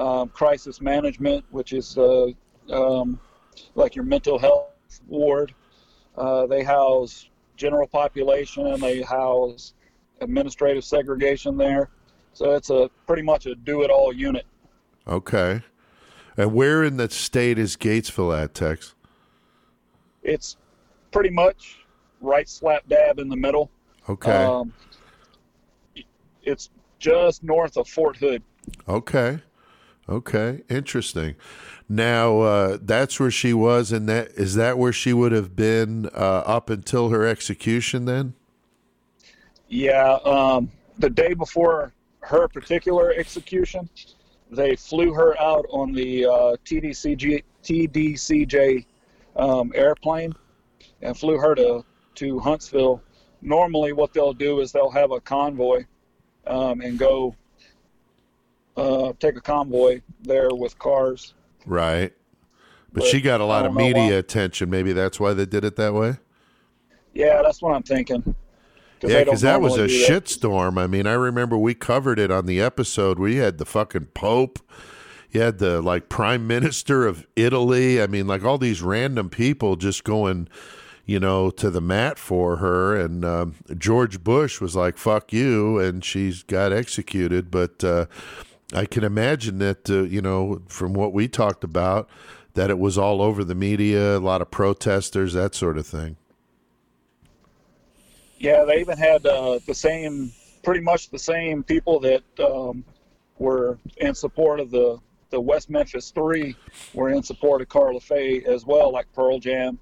um, 0.00 0.30
crisis 0.30 0.80
management, 0.80 1.44
which 1.50 1.72
is 1.72 1.96
uh, 1.98 2.28
um, 2.70 3.20
like 3.74 3.94
your 3.94 4.04
mental 4.04 4.38
health 4.38 4.68
ward. 5.06 5.54
Uh, 6.16 6.46
they 6.46 6.62
house 6.62 7.28
general 7.56 7.86
population. 7.86 8.66
and 8.66 8.82
They 8.82 9.02
house 9.02 9.74
administrative 10.20 10.84
segregation 10.84 11.56
there. 11.56 11.90
So 12.32 12.52
it's 12.52 12.70
a 12.70 12.90
pretty 13.06 13.22
much 13.22 13.46
a 13.46 13.54
do-it-all 13.54 14.12
unit. 14.12 14.46
Okay. 15.06 15.62
And 16.36 16.54
where 16.54 16.82
in 16.82 16.96
the 16.96 17.10
state 17.10 17.58
is 17.58 17.76
Gatesville 17.76 18.42
at, 18.42 18.54
Tex? 18.54 18.94
It's 20.22 20.56
pretty 21.10 21.30
much 21.30 21.80
right 22.20 22.48
slap 22.48 22.88
dab 22.88 23.18
in 23.18 23.28
the 23.28 23.36
middle. 23.36 23.70
Okay. 24.08 24.44
Um, 24.44 24.72
it's 26.42 26.70
just 26.98 27.42
north 27.42 27.76
of 27.76 27.88
Fort 27.88 28.16
Hood. 28.16 28.42
okay. 28.88 29.40
Okay. 30.10 30.62
Interesting. 30.68 31.36
Now, 31.88 32.40
uh, 32.40 32.78
that's 32.80 33.18
where 33.20 33.30
she 33.30 33.52
was, 33.52 33.92
and 33.92 34.08
that 34.08 34.28
is 34.36 34.54
that 34.54 34.78
where 34.78 34.92
she 34.92 35.12
would 35.12 35.32
have 35.32 35.56
been 35.56 36.06
uh, 36.06 36.42
up 36.46 36.70
until 36.70 37.10
her 37.10 37.26
execution. 37.26 38.04
Then. 38.04 38.34
Yeah, 39.68 40.18
um, 40.24 40.70
the 40.98 41.10
day 41.10 41.34
before 41.34 41.92
her 42.20 42.48
particular 42.48 43.12
execution, 43.12 43.88
they 44.50 44.76
flew 44.76 45.12
her 45.14 45.40
out 45.40 45.64
on 45.70 45.92
the 45.92 46.26
uh, 46.26 46.56
TDCG, 46.64 47.44
TDCJ 47.62 48.84
um, 49.36 49.72
airplane 49.74 50.32
and 51.02 51.16
flew 51.16 51.38
her 51.38 51.54
to, 51.54 51.84
to 52.16 52.38
Huntsville. 52.40 53.02
Normally, 53.42 53.92
what 53.92 54.12
they'll 54.12 54.32
do 54.32 54.60
is 54.60 54.72
they'll 54.72 54.90
have 54.90 55.12
a 55.12 55.20
convoy 55.20 55.84
um, 56.46 56.80
and 56.80 56.98
go 56.98 57.34
uh, 58.76 59.12
take 59.18 59.36
a 59.36 59.40
convoy 59.40 60.00
there 60.22 60.50
with 60.54 60.78
cars. 60.78 61.34
Right. 61.66 62.12
But, 62.92 63.00
But 63.00 63.08
she 63.08 63.20
got 63.20 63.40
a 63.40 63.44
lot 63.44 63.66
of 63.66 63.74
media 63.74 64.18
attention. 64.18 64.70
Maybe 64.70 64.92
that's 64.92 65.20
why 65.20 65.32
they 65.32 65.46
did 65.46 65.64
it 65.64 65.76
that 65.76 65.94
way. 65.94 66.18
Yeah, 67.14 67.42
that's 67.42 67.62
what 67.62 67.74
I'm 67.74 67.82
thinking. 67.82 68.34
Yeah, 69.02 69.24
because 69.24 69.40
that 69.40 69.60
was 69.60 69.76
a 69.76 69.86
shitstorm. 69.86 70.78
I 70.78 70.86
mean, 70.86 71.06
I 71.06 71.14
remember 71.14 71.56
we 71.56 71.74
covered 71.74 72.18
it 72.18 72.30
on 72.30 72.46
the 72.46 72.60
episode 72.60 73.18
where 73.18 73.30
you 73.30 73.40
had 73.40 73.58
the 73.58 73.64
fucking 73.64 74.06
Pope, 74.06 74.58
you 75.30 75.40
had 75.40 75.58
the 75.58 75.80
like 75.80 76.08
Prime 76.08 76.46
Minister 76.46 77.06
of 77.06 77.26
Italy. 77.36 78.02
I 78.02 78.06
mean, 78.06 78.26
like 78.26 78.44
all 78.44 78.58
these 78.58 78.82
random 78.82 79.30
people 79.30 79.76
just 79.76 80.04
going, 80.04 80.48
you 81.06 81.18
know, 81.18 81.50
to 81.50 81.70
the 81.70 81.80
mat 81.80 82.18
for 82.18 82.56
her. 82.56 82.96
And 82.96 83.24
um, 83.24 83.54
George 83.78 84.22
Bush 84.22 84.60
was 84.60 84.76
like, 84.76 84.98
"Fuck 84.98 85.32
you," 85.32 85.78
and 85.78 86.04
she's 86.04 86.42
got 86.42 86.72
executed. 86.72 87.50
But 87.50 87.82
uh, 87.82 88.06
I 88.72 88.84
can 88.86 89.04
imagine 89.04 89.58
that, 89.58 89.90
uh, 89.90 90.02
you 90.02 90.22
know, 90.22 90.62
from 90.68 90.92
what 90.94 91.12
we 91.12 91.28
talked 91.28 91.64
about, 91.64 92.08
that 92.54 92.70
it 92.70 92.78
was 92.78 92.96
all 92.96 93.20
over 93.22 93.44
the 93.44 93.54
media, 93.54 94.16
a 94.16 94.18
lot 94.18 94.40
of 94.42 94.50
protesters, 94.50 95.32
that 95.34 95.54
sort 95.54 95.76
of 95.76 95.86
thing. 95.86 96.16
Yeah, 98.38 98.64
they 98.64 98.80
even 98.80 98.96
had 98.96 99.26
uh, 99.26 99.58
the 99.66 99.74
same, 99.74 100.32
pretty 100.62 100.80
much 100.80 101.10
the 101.10 101.18
same 101.18 101.62
people 101.62 102.00
that 102.00 102.22
um, 102.38 102.84
were 103.38 103.78
in 103.98 104.14
support 104.14 104.60
of 104.60 104.70
the 104.70 104.98
the 105.30 105.40
West 105.40 105.70
Memphis 105.70 106.10
Three 106.10 106.56
were 106.92 107.10
in 107.10 107.22
support 107.22 107.60
of 107.60 107.68
Karla 107.68 108.00
Faye 108.00 108.42
as 108.46 108.66
well, 108.66 108.92
like 108.92 109.06
Pearl 109.12 109.38
Jam, 109.38 109.78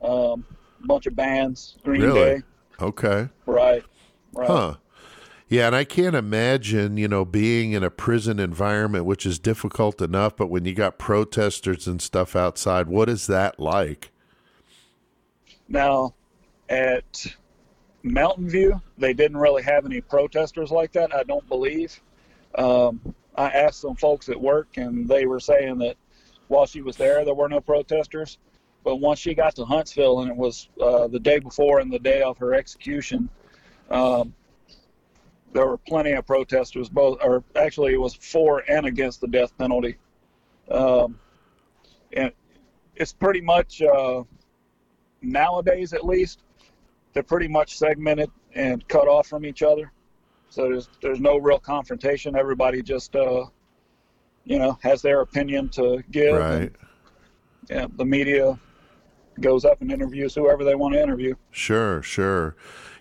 um, 0.00 0.44
a 0.82 0.86
bunch 0.86 1.06
of 1.06 1.16
bands, 1.16 1.76
Green 1.82 2.02
Really? 2.02 2.36
Day, 2.36 2.42
Okay. 2.80 3.28
right, 3.46 3.84
right. 4.32 4.48
Huh. 4.48 4.74
Yeah, 5.48 5.68
and 5.68 5.76
I 5.76 5.84
can't 5.84 6.16
imagine, 6.16 6.96
you 6.96 7.06
know, 7.06 7.24
being 7.24 7.72
in 7.72 7.84
a 7.84 7.90
prison 7.90 8.40
environment, 8.40 9.04
which 9.04 9.24
is 9.24 9.38
difficult 9.38 10.02
enough, 10.02 10.36
but 10.36 10.48
when 10.48 10.64
you 10.64 10.74
got 10.74 10.98
protesters 10.98 11.86
and 11.86 12.02
stuff 12.02 12.34
outside, 12.34 12.88
what 12.88 13.08
is 13.08 13.28
that 13.28 13.60
like? 13.60 14.10
Now, 15.68 16.14
at 16.68 17.26
Mountain 18.02 18.48
View, 18.48 18.80
they 18.98 19.12
didn't 19.12 19.36
really 19.36 19.62
have 19.62 19.86
any 19.86 20.00
protesters 20.00 20.72
like 20.72 20.90
that. 20.92 21.14
I 21.14 21.22
don't 21.22 21.46
believe. 21.48 22.00
Um, 22.56 23.00
I 23.36 23.46
asked 23.50 23.80
some 23.80 23.94
folks 23.94 24.28
at 24.28 24.40
work, 24.40 24.76
and 24.76 25.06
they 25.08 25.26
were 25.26 25.40
saying 25.40 25.78
that 25.78 25.96
while 26.48 26.66
she 26.66 26.82
was 26.82 26.96
there, 26.96 27.24
there 27.24 27.34
were 27.34 27.48
no 27.48 27.60
protesters. 27.60 28.38
But 28.82 28.96
once 28.96 29.20
she 29.20 29.34
got 29.34 29.54
to 29.56 29.64
Huntsville, 29.64 30.20
and 30.20 30.30
it 30.30 30.36
was 30.36 30.68
uh, 30.80 31.06
the 31.06 31.20
day 31.20 31.38
before 31.38 31.78
and 31.78 31.92
the 31.92 31.98
day 32.00 32.22
of 32.22 32.36
her 32.38 32.54
execution, 32.54 33.28
um, 33.90 34.34
there 35.52 35.66
were 35.66 35.78
plenty 35.78 36.12
of 36.12 36.26
protesters. 36.26 36.88
Both, 36.88 37.18
or 37.22 37.44
actually, 37.54 37.94
it 37.94 38.00
was 38.00 38.14
for 38.14 38.62
and 38.68 38.86
against 38.86 39.20
the 39.20 39.28
death 39.28 39.56
penalty. 39.58 39.96
Um, 40.70 41.18
and 42.12 42.32
it's 42.94 43.12
pretty 43.12 43.40
much 43.40 43.82
uh, 43.82 44.22
nowadays, 45.22 45.92
at 45.92 46.04
least, 46.04 46.42
they're 47.12 47.22
pretty 47.22 47.48
much 47.48 47.78
segmented 47.78 48.30
and 48.54 48.86
cut 48.88 49.08
off 49.08 49.26
from 49.26 49.44
each 49.44 49.62
other. 49.62 49.92
So 50.48 50.62
there's 50.62 50.88
there's 51.02 51.20
no 51.20 51.36
real 51.38 51.58
confrontation. 51.58 52.36
Everybody 52.36 52.82
just 52.82 53.14
uh, 53.16 53.46
you 54.44 54.58
know 54.58 54.78
has 54.82 55.02
their 55.02 55.20
opinion 55.20 55.68
to 55.70 56.02
give. 56.10 56.36
Right. 56.36 56.52
And, 56.54 56.70
yeah, 57.68 57.86
the 57.96 58.04
media 58.04 58.58
goes 59.40 59.64
up 59.64 59.80
and 59.82 59.90
interviews 59.90 60.34
whoever 60.34 60.64
they 60.64 60.74
want 60.74 60.94
to 60.94 61.02
interview. 61.02 61.34
Sure, 61.50 62.02
sure. 62.02 62.56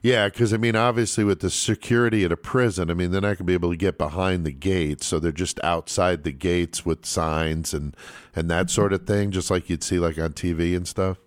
Yeah, 0.06 0.30
because 0.30 0.54
I 0.54 0.58
mean, 0.58 0.76
obviously, 0.76 1.24
with 1.24 1.40
the 1.40 1.50
security 1.50 2.24
at 2.24 2.32
a 2.32 2.38
prison, 2.38 2.92
I 2.92 2.94
mean, 2.94 3.10
they're 3.10 3.22
not 3.22 3.30
going 3.30 3.38
to 3.38 3.44
be 3.44 3.56
able 3.56 3.72
to 3.72 3.76
get 3.76 3.98
behind 3.98 4.46
the 4.46 4.52
gates, 4.52 5.08
so 5.08 5.18
they're 5.18 5.32
just 5.32 5.60
outside 5.64 6.24
the 6.24 6.32
gates 6.32 6.86
with 6.86 7.08
signs 7.08 7.74
and 7.74 7.98
and 8.36 8.48
that 8.52 8.70
sort 8.70 8.94
of 8.94 9.08
thing, 9.08 9.32
just 9.32 9.50
like 9.50 9.68
you'd 9.68 9.82
see 9.82 9.98
like 9.98 10.20
on 10.20 10.34
TV 10.34 10.78
and 10.78 10.88
stuff. 10.88 11.18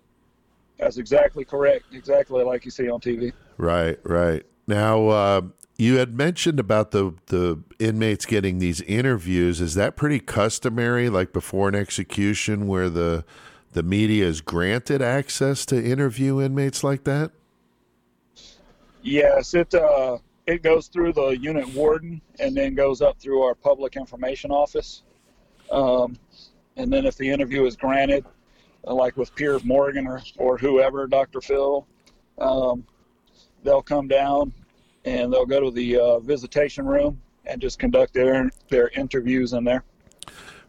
That's 0.77 0.95
exactly 0.95 1.43
correct. 1.43 1.93
Exactly 1.93 2.41
like 2.45 2.63
you 2.63 2.71
see 2.71 2.89
on 2.89 3.01
TV. 3.01 3.33
Right, 3.57 3.99
right. 4.03 4.45
Now, 4.65 5.09
uh, 5.09 5.41
you 5.77 5.97
had 5.97 6.15
mentioned 6.15 6.57
about 6.57 6.91
the 6.91 7.15
the 7.25 7.61
inmates 7.79 8.25
getting 8.25 8.59
these 8.59 8.79
interviews. 8.83 9.59
Is 9.59 9.75
that 9.75 9.97
pretty 9.97 10.21
customary, 10.21 11.09
like 11.09 11.33
before 11.33 11.67
an 11.67 11.75
execution, 11.75 12.65
where 12.65 12.87
the 12.87 13.25
the 13.73 13.83
media 13.83 14.25
is 14.25 14.39
granted 14.39 15.01
access 15.01 15.65
to 15.65 15.83
interview 15.83 16.39
inmates 16.39 16.81
like 16.81 17.03
that? 17.03 17.33
Yes, 19.01 19.53
it 19.53 19.73
uh, 19.73 20.17
it 20.45 20.63
goes 20.63 20.87
through 20.87 21.13
the 21.13 21.29
unit 21.29 21.67
warden 21.73 22.21
and 22.39 22.55
then 22.55 22.75
goes 22.75 23.01
up 23.01 23.19
through 23.19 23.41
our 23.41 23.55
public 23.55 23.95
information 23.95 24.51
office. 24.51 25.03
Um, 25.71 26.17
and 26.75 26.91
then 26.91 27.05
if 27.05 27.15
the 27.17 27.29
interview 27.29 27.65
is 27.65 27.75
granted, 27.75 28.25
uh, 28.87 28.93
like 28.93 29.15
with 29.17 29.33
Piers 29.35 29.63
Morgan 29.63 30.07
or, 30.07 30.21
or 30.37 30.57
whoever, 30.57 31.05
Dr. 31.07 31.41
Phil, 31.41 31.85
um, 32.39 32.85
they'll 33.63 33.81
come 33.81 34.07
down 34.07 34.53
and 35.05 35.31
they'll 35.31 35.45
go 35.45 35.59
to 35.59 35.71
the 35.71 35.97
uh, 35.97 36.19
visitation 36.19 36.85
room 36.85 37.21
and 37.45 37.61
just 37.61 37.79
conduct 37.79 38.13
their 38.13 38.49
their 38.69 38.89
interviews 38.89 39.53
in 39.53 39.63
there. 39.63 39.83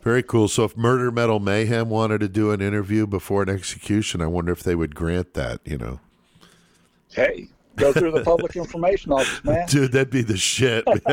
Very 0.02 0.22
cool. 0.22 0.48
So, 0.48 0.64
if 0.64 0.76
Murder 0.76 1.10
Metal 1.10 1.40
Mayhem 1.40 1.90
wanted 1.90 2.20
to 2.20 2.28
do 2.28 2.52
an 2.52 2.62
interview 2.62 3.06
before 3.06 3.42
an 3.42 3.50
execution, 3.50 4.22
I 4.22 4.26
wonder 4.26 4.50
if 4.50 4.62
they 4.62 4.74
would 4.74 4.94
grant 4.94 5.34
that. 5.34 5.60
You 5.64 5.76
know, 5.76 6.00
Hey, 7.12 7.48
go 7.76 7.92
through 7.92 8.12
the 8.12 8.22
public 8.22 8.56
information 8.56 9.12
office, 9.12 9.44
man. 9.44 9.66
dude, 9.66 9.92
that'd 9.92 10.10
be 10.10 10.22
the 10.22 10.36
shit. 10.36 10.84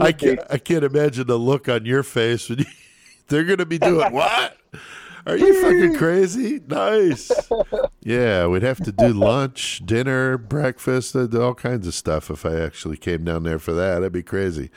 I 0.00 0.12
can't. 0.12 0.40
I 0.50 0.58
can't 0.58 0.84
imagine 0.84 1.26
the 1.26 1.38
look 1.38 1.68
on 1.68 1.84
your 1.84 2.02
face 2.02 2.48
when 2.48 2.60
you, 2.60 2.64
they're 3.28 3.44
going 3.44 3.58
to 3.58 3.66
be 3.66 3.78
doing 3.78 4.12
what? 4.12 4.56
Are 5.26 5.38
you 5.38 5.62
fucking 5.62 5.96
crazy? 5.96 6.60
Nice. 6.66 7.32
Yeah, 8.02 8.46
we'd 8.46 8.62
have 8.62 8.84
to 8.84 8.92
do 8.92 9.08
lunch, 9.08 9.80
dinner, 9.86 10.36
breakfast, 10.36 11.16
uh, 11.16 11.26
all 11.40 11.54
kinds 11.54 11.86
of 11.86 11.94
stuff 11.94 12.30
if 12.30 12.44
I 12.44 12.60
actually 12.60 12.98
came 12.98 13.24
down 13.24 13.42
there 13.42 13.58
for 13.58 13.72
that. 13.72 14.00
That'd 14.00 14.12
be 14.12 14.22
crazy. 14.22 14.70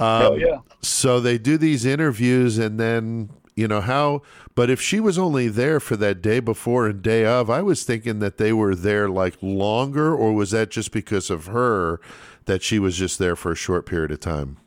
Um, 0.00 0.38
yeah. 0.40 0.58
So 0.82 1.20
they 1.20 1.38
do 1.38 1.56
these 1.58 1.84
interviews, 1.84 2.58
and 2.58 2.80
then 2.80 3.30
You 3.58 3.66
know 3.66 3.80
how, 3.80 4.22
but 4.54 4.70
if 4.70 4.80
she 4.80 5.00
was 5.00 5.18
only 5.18 5.48
there 5.48 5.80
for 5.80 5.96
that 5.96 6.22
day 6.22 6.38
before 6.38 6.86
and 6.86 7.02
day 7.02 7.24
of, 7.24 7.50
I 7.50 7.60
was 7.60 7.82
thinking 7.82 8.20
that 8.20 8.36
they 8.36 8.52
were 8.52 8.76
there 8.76 9.08
like 9.08 9.34
longer, 9.42 10.14
or 10.14 10.32
was 10.32 10.52
that 10.52 10.70
just 10.70 10.92
because 10.92 11.28
of 11.28 11.46
her 11.46 12.00
that 12.44 12.62
she 12.62 12.78
was 12.78 12.96
just 12.96 13.18
there 13.18 13.34
for 13.34 13.50
a 13.50 13.56
short 13.56 13.84
period 13.84 14.12
of 14.12 14.20
time? 14.20 14.58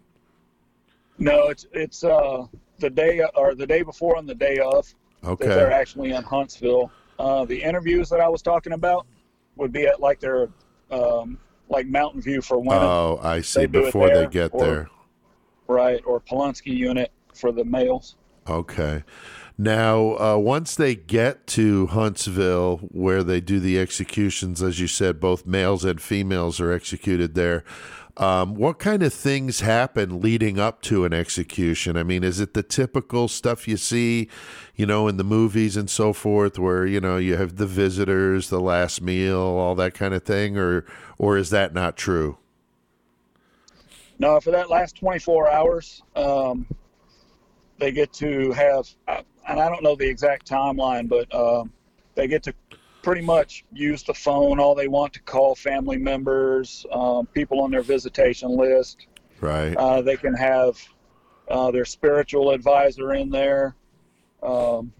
No, 1.17 1.48
it's 1.48 1.67
it's 1.71 2.03
uh, 2.03 2.45
the 2.79 2.89
day 2.89 3.21
or 3.36 3.55
the 3.55 3.65
day 3.65 3.81
before 3.81 4.17
and 4.17 4.27
the 4.27 4.36
day 4.36 4.57
of 4.57 4.93
okay 5.24 5.48
they're 5.48 5.71
actually 5.71 6.12
in 6.12 6.24
Huntsville. 6.24 6.91
Uh, 7.17 7.45
the 7.45 7.63
interviews 7.63 8.10
that 8.10 8.19
I 8.19 8.27
was 8.27 8.41
talking 8.41 8.74
about 8.74 9.07
would 9.55 9.71
be 9.71 9.86
at 9.88 10.01
like 10.01 10.19
their 10.19 10.50
um, 10.91 11.38
like 11.69 11.88
Mountain 11.88 12.24
View 12.24 12.41
for 12.41 12.60
women, 12.60 12.83
Oh, 12.83 13.21
I 13.24 13.39
see. 13.39 13.62
They 13.62 13.67
Before 13.67 14.10
they 14.13 14.27
get 14.27 14.51
or- 14.53 14.65
there. 14.65 14.89
right, 15.67 16.01
or 16.05 16.19
Polunsky 16.19 16.75
unit 16.75 17.10
for 17.33 17.53
the 17.53 17.63
males. 17.63 18.17
Okay. 18.48 19.03
Now, 19.57 20.17
uh, 20.17 20.38
once 20.38 20.75
they 20.75 20.95
get 20.95 21.45
to 21.48 21.88
Huntsville, 21.88 22.77
where 22.91 23.24
they 23.24 23.39
do 23.39 23.60
the 23.60 23.79
executions, 23.79 24.63
as 24.63 24.79
you 24.79 24.88
said, 24.88 25.19
both 25.19 25.45
males 25.45 25.86
and 25.86 26.01
females 26.01 26.60
are 26.60 26.71
executed 26.71 27.36
there. 27.36 27.63
Um, 28.17 28.55
what 28.55 28.79
kind 28.79 29.03
of 29.03 29.13
things 29.13 29.62
happen 29.62 30.19
leading 30.19 30.60
up 30.60 30.81
to 30.83 31.05
an 31.05 31.13
execution? 31.13 31.95
I 31.95 32.03
mean, 32.03 32.24
is 32.24 32.39
it 32.39 32.53
the 32.53 32.63
typical 32.63 33.27
stuff 33.27 33.67
you 33.67 33.77
see, 33.77 34.29
you 34.75 34.86
know, 34.86 35.07
in 35.07 35.17
the 35.17 35.24
movies 35.24 35.77
and 35.77 35.89
so 35.89 36.12
forth, 36.12 36.60
where 36.60 36.86
you 36.86 37.00
know 37.00 37.17
you 37.17 37.38
have 37.38 37.55
the 37.55 37.67
visitors, 37.67 38.50
the 38.50 38.60
last 38.60 39.01
meal, 39.01 39.39
all 39.39 39.75
that 39.75 39.93
kind 39.93 40.13
of 40.13 40.24
thing, 40.24 40.57
or 40.57 40.86
or 41.17 41.38
is 41.38 41.51
that 41.51 41.74
not 41.74 41.95
true? 41.95 42.38
No, 44.19 44.39
for 44.39 44.51
that 44.51 44.69
last 44.69 44.98
24 44.98 45.50
hours, 45.50 46.03
um, 46.15 46.67
they 47.81 47.91
get 47.91 48.13
to 48.13 48.51
have, 48.51 48.88
and 49.07 49.59
I 49.59 49.67
don't 49.67 49.81
know 49.83 49.95
the 49.95 50.07
exact 50.07 50.47
timeline, 50.47 51.09
but 51.09 51.33
um, 51.33 51.73
they 52.13 52.27
get 52.27 52.43
to 52.43 52.53
pretty 53.01 53.21
much 53.21 53.65
use 53.73 54.03
the 54.03 54.13
phone 54.13 54.59
all 54.59 54.75
they 54.75 54.88
want 54.88 55.11
to 55.13 55.21
call 55.23 55.55
family 55.55 55.97
members, 55.97 56.85
um, 56.91 57.25
people 57.25 57.59
on 57.59 57.71
their 57.71 57.81
visitation 57.81 58.55
list. 58.55 59.07
Right. 59.41 59.75
Uh, 59.75 60.03
they 60.03 60.15
can 60.15 60.35
have 60.35 60.77
uh, 61.50 61.71
their 61.71 61.85
spiritual 61.85 62.51
advisor 62.51 63.15
in 63.15 63.31
there, 63.31 63.75
um, 64.43 64.93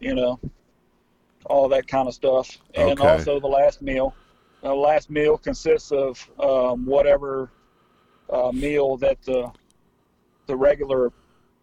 you 0.00 0.14
know, 0.16 0.40
all 1.44 1.68
that 1.68 1.86
kind 1.86 2.08
of 2.08 2.14
stuff. 2.14 2.58
And 2.74 3.00
Okay. 3.00 3.08
also 3.08 3.38
the 3.38 3.46
last 3.46 3.82
meal. 3.82 4.16
The 4.62 4.74
last 4.74 5.10
meal 5.10 5.38
consists 5.38 5.92
of 5.92 6.28
um, 6.40 6.84
whatever 6.84 7.52
uh, 8.28 8.50
meal 8.52 8.96
that 8.96 9.22
the 9.22 9.52
the 10.46 10.56
regular 10.56 11.12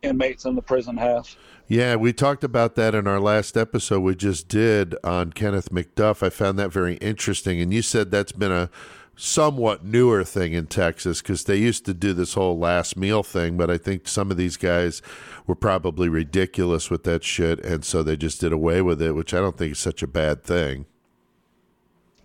inmates 0.03 0.45
in 0.45 0.55
the 0.55 0.61
prison 0.61 0.97
have. 0.97 1.35
Yeah, 1.67 1.95
we 1.95 2.13
talked 2.13 2.43
about 2.43 2.75
that 2.75 2.93
in 2.93 3.07
our 3.07 3.19
last 3.19 3.55
episode 3.55 4.01
we 4.01 4.15
just 4.15 4.47
did 4.47 4.95
on 5.03 5.31
Kenneth 5.31 5.69
McDuff. 5.69 6.21
I 6.21 6.29
found 6.29 6.59
that 6.59 6.71
very 6.71 6.95
interesting. 6.95 7.61
And 7.61 7.73
you 7.73 7.81
said 7.81 8.11
that's 8.11 8.33
been 8.33 8.51
a 8.51 8.69
somewhat 9.15 9.85
newer 9.85 10.23
thing 10.23 10.53
in 10.53 10.67
Texas 10.67 11.21
because 11.21 11.45
they 11.45 11.55
used 11.55 11.85
to 11.85 11.93
do 11.93 12.13
this 12.13 12.33
whole 12.33 12.57
last 12.57 12.97
meal 12.97 13.23
thing, 13.23 13.57
but 13.57 13.69
I 13.69 13.77
think 13.77 14.07
some 14.07 14.31
of 14.31 14.37
these 14.37 14.57
guys 14.57 15.01
were 15.47 15.55
probably 15.55 16.09
ridiculous 16.09 16.89
with 16.89 17.03
that 17.03 17.23
shit. 17.23 17.63
And 17.63 17.85
so 17.85 18.03
they 18.03 18.17
just 18.17 18.41
did 18.41 18.51
away 18.51 18.81
with 18.81 19.01
it, 19.01 19.13
which 19.13 19.33
I 19.33 19.37
don't 19.37 19.57
think 19.57 19.73
is 19.73 19.79
such 19.79 20.03
a 20.03 20.07
bad 20.07 20.43
thing. 20.43 20.85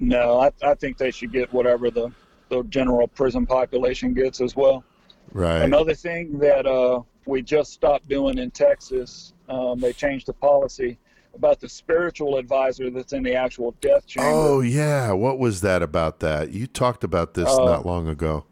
No, 0.01 0.41
I, 0.41 0.51
I 0.63 0.75
think 0.75 0.97
they 0.97 1.11
should 1.11 1.33
get 1.33 1.53
whatever 1.53 1.91
the, 1.91 2.11
the 2.49 2.63
general 2.65 3.09
prison 3.09 3.47
population 3.47 4.15
gets 4.15 4.41
as 4.41 4.57
well. 4.57 4.85
Right. 5.33 5.63
Another 5.63 5.95
thing 5.95 6.39
that 6.39 6.67
uh, 6.67 7.03
we 7.29 7.43
just 7.43 7.73
stopped 7.75 8.09
doing 8.09 8.39
in 8.39 8.51
Texas, 8.51 9.35
um, 9.51 9.79
they 9.79 9.93
changed 9.93 10.27
the 10.27 10.33
policy 10.33 10.99
about 11.35 11.61
the 11.61 11.69
spiritual 11.69 12.39
advisor 12.39 12.89
that's 12.91 13.13
in 13.13 13.23
the 13.23 13.35
actual 13.35 13.73
death 13.83 14.07
chamber. 14.07 14.31
Oh, 14.31 14.61
yeah. 14.61 15.13
What 15.13 15.39
was 15.39 15.61
that 15.61 15.83
about 15.83 16.21
that? 16.21 16.53
You 16.53 16.67
talked 16.67 17.05
about 17.05 17.35
this 17.35 17.47
Uh, 17.47 17.67
not 17.67 17.85
long 17.85 18.09
ago. 18.09 18.47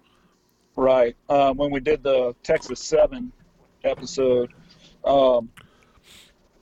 Right. 0.76 1.16
Um, 1.30 1.56
when 1.56 1.70
we 1.70 1.80
did 1.80 2.02
the 2.02 2.36
Texas 2.42 2.80
7 2.80 3.32
episode, 3.82 4.52
um, 5.06 5.48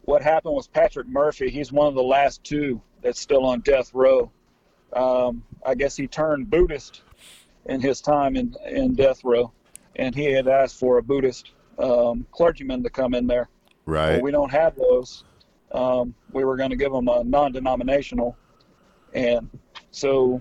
what 0.03 0.23
happened 0.23 0.55
was 0.55 0.69
Patrick 0.69 1.09
Murphy, 1.09 1.51
he's 1.51 1.73
one 1.73 1.89
of 1.89 1.95
the 1.95 2.03
last 2.03 2.45
two 2.45 2.81
that's 3.03 3.21
still 3.21 3.45
on 3.45 3.59
death 3.61 3.93
row. 3.93 4.31
Um, 4.93 5.43
I 5.67 5.75
guess 5.75 5.97
he 5.97 6.07
turned 6.07 6.49
Buddhist 6.49 7.03
in 7.67 7.81
his 7.81 8.01
time 8.01 8.37
in, 8.37 8.55
in 8.69 8.95
death 8.95 9.25
row, 9.25 9.51
and 9.97 10.15
he 10.15 10.27
had 10.27 10.47
asked 10.47 10.79
for 10.79 10.99
a 10.99 11.03
Buddhist 11.03 11.51
um, 11.79 12.27
clergyman 12.33 12.83
to 12.83 12.91
come 12.91 13.15
in 13.15 13.27
there. 13.27 13.49
Right. 13.87 14.13
Well, 14.13 14.23
we 14.23 14.31
don't 14.31 14.51
have 14.51 14.77
those. 14.77 15.25
Um, 15.73 16.15
we 16.33 16.45
were 16.45 16.57
going 16.57 16.71
to 16.71 16.77
give 16.77 16.93
him 16.93 17.09
a 17.09 17.25
non-denominational, 17.25 18.37
and 19.13 19.51
so 19.91 20.41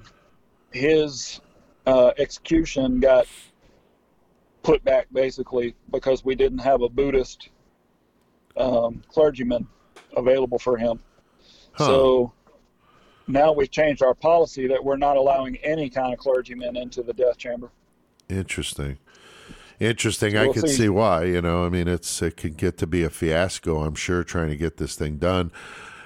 his 0.72 1.42
uh, 1.86 2.12
execution 2.18 3.00
got 3.00 3.26
put 4.62 4.84
back 4.84 5.08
basically 5.12 5.76
because 5.92 6.24
we 6.24 6.36
didn't 6.36 6.60
have 6.60 6.82
a 6.82 6.90
Buddhist 6.90 7.50
um, 8.58 9.02
clergyman 9.08 9.68
available 10.16 10.60
for 10.60 10.78
him. 10.78 11.00
Huh. 11.74 11.86
So 11.86 12.34
now 13.28 13.52
we've 13.52 13.72
changed 13.72 14.04
our 14.04 14.14
policy 14.14 14.68
that 14.68 14.84
we're 14.84 14.98
not 14.98 15.18
allowing 15.18 15.58
any 15.58 15.90
kind 15.90 16.14
of 16.14 16.20
clergyman 16.20 16.76
into 16.76 17.04
the 17.04 17.14
death 17.14 17.38
chamber. 17.38 17.72
Interesting. 18.30 19.00
Interesting. 19.80 20.32
So 20.32 20.40
I 20.40 20.44
we'll 20.46 20.54
could 20.54 20.70
see. 20.70 20.76
see 20.76 20.90
why. 20.90 21.26
You 21.26 21.42
know, 21.42 21.66
I 21.66 21.70
mean, 21.70 21.88
it's 21.88 22.22
it 22.22 22.38
can 22.38 22.54
get 22.54 22.78
to 22.80 22.88
be 22.88 23.04
a 23.04 23.10
fiasco. 23.10 23.84
I'm 23.84 23.96
sure 23.96 24.24
trying 24.24 24.50
to 24.50 24.56
get 24.58 24.78
this 24.78 24.96
thing 24.96 25.18
done. 25.18 25.52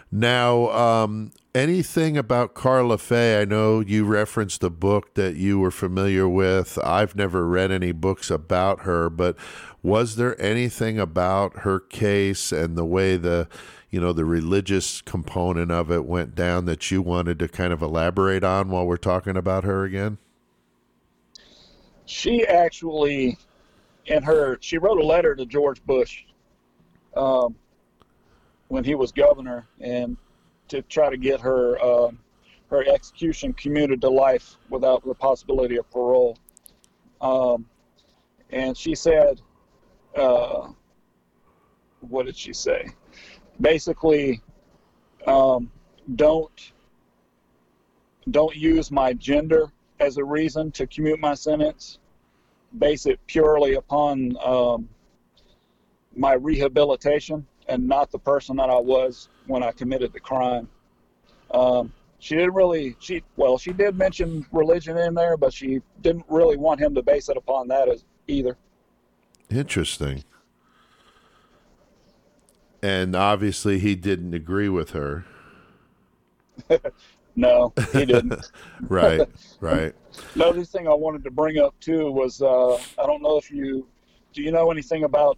Now, 0.10 0.70
um, 0.70 1.34
anything 1.54 2.18
about 2.18 2.54
Karla 2.54 2.98
Faye? 2.98 3.42
I 3.42 3.46
know 3.46 3.82
you 3.82 4.06
referenced 4.06 4.64
a 4.64 4.70
book 4.70 5.16
that 5.16 5.36
you 5.36 5.60
were 5.60 5.72
familiar 5.72 6.30
with. 6.30 6.80
I've 6.82 7.16
never 7.16 7.46
read 7.46 7.72
any 7.72 7.92
books 7.92 8.32
about 8.32 8.82
her, 8.82 9.10
but 9.10 9.36
was 9.84 10.16
there 10.16 10.40
anything 10.42 10.98
about 10.98 11.60
her 11.60 11.80
case 11.80 12.54
and 12.54 12.78
the 12.78 12.86
way 12.86 13.18
the 13.18 13.50
you 13.90 14.00
know 14.00 14.14
the 14.14 14.26
religious 14.26 15.02
component 15.02 15.72
of 15.72 15.92
it 15.92 16.06
went 16.06 16.36
down 16.36 16.66
that 16.66 16.90
you 16.90 17.02
wanted 17.02 17.40
to 17.40 17.48
kind 17.48 17.74
of 17.74 17.82
elaborate 17.82 18.44
on 18.44 18.70
while 18.70 18.86
we're 18.86 18.98
talking 18.98 19.36
about 19.36 19.66
her 19.66 19.84
again? 19.84 20.18
she 22.08 22.46
actually 22.48 23.38
in 24.08 24.24
her 24.24 24.58
she 24.62 24.78
wrote 24.78 25.00
a 25.00 25.06
letter 25.06 25.36
to 25.36 25.46
george 25.46 25.84
bush 25.86 26.24
um, 27.16 27.56
when 28.68 28.84
he 28.84 28.96
was 28.96 29.12
governor 29.12 29.68
and 29.80 30.18
to 30.68 30.82
try 30.84 31.10
to 31.10 31.18
get 31.18 31.40
her 31.40 31.82
um, 31.84 32.20
her 32.70 32.84
execution 32.88 33.54
commuted 33.54 34.02
to 34.02 34.10
life 34.10 34.58
without 34.70 35.06
the 35.06 35.14
possibility 35.14 35.78
of 35.78 35.90
parole 35.92 36.38
um, 37.22 37.66
and 38.52 38.78
she 38.78 38.96
said 38.96 39.42
uh, 40.16 40.70
what 42.02 42.26
did 42.26 42.36
she 42.36 42.54
say 42.54 42.88
basically 43.60 44.42
um, 45.26 45.72
don't 46.16 46.72
don't 48.30 48.56
use 48.56 48.92
my 48.92 49.14
gender 49.14 49.72
as 50.00 50.18
a 50.18 50.24
reason 50.24 50.72
to 50.72 50.88
commute 50.88 51.20
my 51.20 51.34
sentence. 51.34 52.00
Base 52.78 53.06
it 53.06 53.20
purely 53.28 53.76
upon 53.76 54.36
um, 54.44 54.90
my 56.16 56.34
rehabilitation 56.34 57.46
and 57.68 57.88
not 57.88 58.12
the 58.12 58.20
person 58.20 58.56
that 58.58 58.70
I 58.70 58.78
was 58.78 59.30
when 59.46 59.64
I 59.64 59.72
committed 59.72 60.14
the 60.14 60.20
crime. 60.20 60.68
Um, 61.52 61.94
she 62.20 62.36
didn't 62.36 62.54
really, 62.54 62.96
she 63.00 63.24
well, 63.36 63.58
she 63.58 63.72
did 63.72 63.98
mention 63.98 64.46
religion 64.52 64.98
in 64.98 65.14
there, 65.14 65.38
but 65.38 65.54
she 65.54 65.82
didn't 66.02 66.26
really 66.28 66.58
want 66.58 66.80
him 66.80 66.96
to 66.96 67.04
base 67.04 67.30
it 67.30 67.38
upon 67.38 67.68
that 67.70 67.88
as 67.88 68.04
either. 68.28 68.58
Interesting. 69.50 70.24
And 72.82 73.16
obviously, 73.16 73.80
he 73.80 73.96
didn't 73.96 74.34
agree 74.34 74.70
with 74.70 74.92
her. 74.92 75.26
No, 77.38 77.72
he 77.94 78.04
didn't. 78.04 78.50
Right, 78.82 79.30
right. 79.60 79.94
Another 80.36 80.64
thing 80.64 80.88
I 80.88 80.94
wanted 80.94 81.24
to 81.24 81.32
bring 81.32 81.58
up 81.58 81.80
too 81.80 82.12
was 82.12 82.42
uh, 82.42 82.76
I 82.76 83.06
don't 83.06 83.22
know 83.22 83.38
if 83.38 83.52
you 83.52 83.88
do 84.34 84.42
you 84.42 84.52
know 84.52 84.72
anything 84.72 85.04
about 85.04 85.38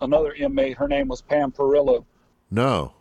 another 0.00 0.32
inmate. 0.32 0.76
Her 0.76 0.88
name 0.88 1.08
was 1.08 1.22
Pam 1.22 1.52
Perillo. 1.52 2.04
No. 2.50 2.92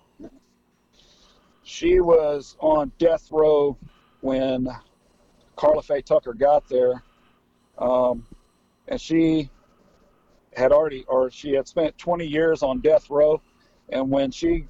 She 1.63 1.99
was 1.99 2.55
on 2.59 2.91
death 2.97 3.29
row 3.31 3.77
when 4.21 4.67
Karla 5.55 5.81
Faye 5.81 6.01
Tucker 6.01 6.33
got 6.33 6.67
there, 6.67 7.03
um, 7.77 8.25
and 8.87 8.99
she 8.99 9.49
had 10.55 10.71
already, 10.71 11.05
or 11.07 11.31
she 11.31 11.53
had 11.53 11.67
spent 11.67 11.97
20 11.97 12.25
years 12.25 12.63
on 12.63 12.79
death 12.81 13.09
row. 13.09 13.41
And 13.89 14.09
when 14.09 14.31
she, 14.31 14.65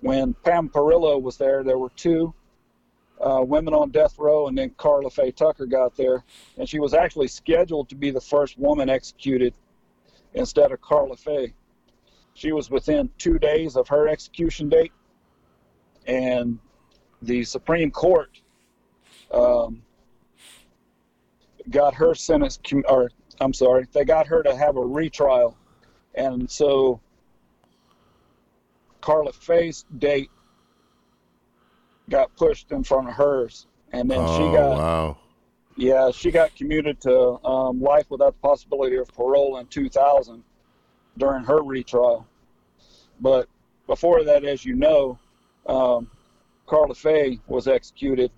when 0.00 0.34
Pam 0.44 0.68
Perillo 0.68 1.20
was 1.20 1.36
there, 1.36 1.62
there 1.62 1.78
were 1.78 1.90
two 1.90 2.34
uh, 3.22 3.42
women 3.42 3.72
on 3.72 3.90
death 3.90 4.18
row, 4.18 4.48
and 4.48 4.58
then 4.58 4.70
Karla 4.76 5.10
Faye 5.10 5.30
Tucker 5.30 5.66
got 5.66 5.96
there, 5.96 6.24
and 6.58 6.68
she 6.68 6.80
was 6.80 6.92
actually 6.92 7.28
scheduled 7.28 7.88
to 7.88 7.94
be 7.94 8.10
the 8.10 8.20
first 8.20 8.58
woman 8.58 8.88
executed 8.88 9.54
instead 10.34 10.72
of 10.72 10.80
Karla 10.80 11.16
Faye. 11.16 11.54
she 12.34 12.52
was 12.52 12.70
within 12.70 13.10
two 13.18 13.38
days 13.38 13.76
of 13.76 13.86
her 13.88 14.08
execution 14.08 14.68
date, 14.68 14.92
and 16.06 16.58
the 17.20 17.44
Supreme 17.44 17.90
Court 17.90 18.40
um, 19.32 19.82
got 21.70 21.94
her 21.94 22.14
sentence, 22.14 22.58
or 22.88 23.10
I'm 23.40 23.52
sorry, 23.52 23.86
they 23.92 24.04
got 24.04 24.26
her 24.26 24.42
to 24.42 24.56
have 24.56 24.76
a 24.76 24.84
retrial, 24.84 25.56
and 26.14 26.50
so 26.50 27.00
Karla 29.00 29.32
Faye's 29.32 29.84
date 29.98 30.30
got 32.12 32.36
pushed 32.36 32.70
in 32.70 32.84
front 32.84 33.08
of 33.08 33.14
hers, 33.14 33.66
and 33.92 34.08
then 34.08 34.20
oh, 34.20 34.36
she 34.36 34.56
got 34.56 34.76
wow. 34.76 35.18
yeah 35.76 36.10
she 36.12 36.30
got 36.30 36.54
commuted 36.54 37.00
to 37.00 37.42
um, 37.44 37.80
life 37.80 38.04
without 38.10 38.34
the 38.34 38.48
possibility 38.48 38.96
of 38.96 39.08
parole 39.08 39.56
in 39.58 39.66
2000 39.66 40.44
during 41.18 41.42
her 41.42 41.62
retrial. 41.62 42.26
But 43.20 43.48
before 43.86 44.24
that, 44.24 44.44
as 44.44 44.64
you 44.64 44.74
know, 44.74 45.18
um, 45.66 46.10
Karla 46.66 46.94
Faye 46.94 47.40
was 47.46 47.66
executed, 47.66 48.30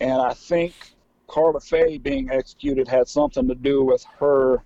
and 0.00 0.20
I 0.20 0.34
think 0.34 0.74
Karla 1.28 1.60
Faye 1.60 1.96
being 1.98 2.28
executed 2.30 2.88
had 2.88 3.08
something 3.08 3.46
to 3.48 3.54
do 3.54 3.84
with 3.84 4.04
her 4.18 4.64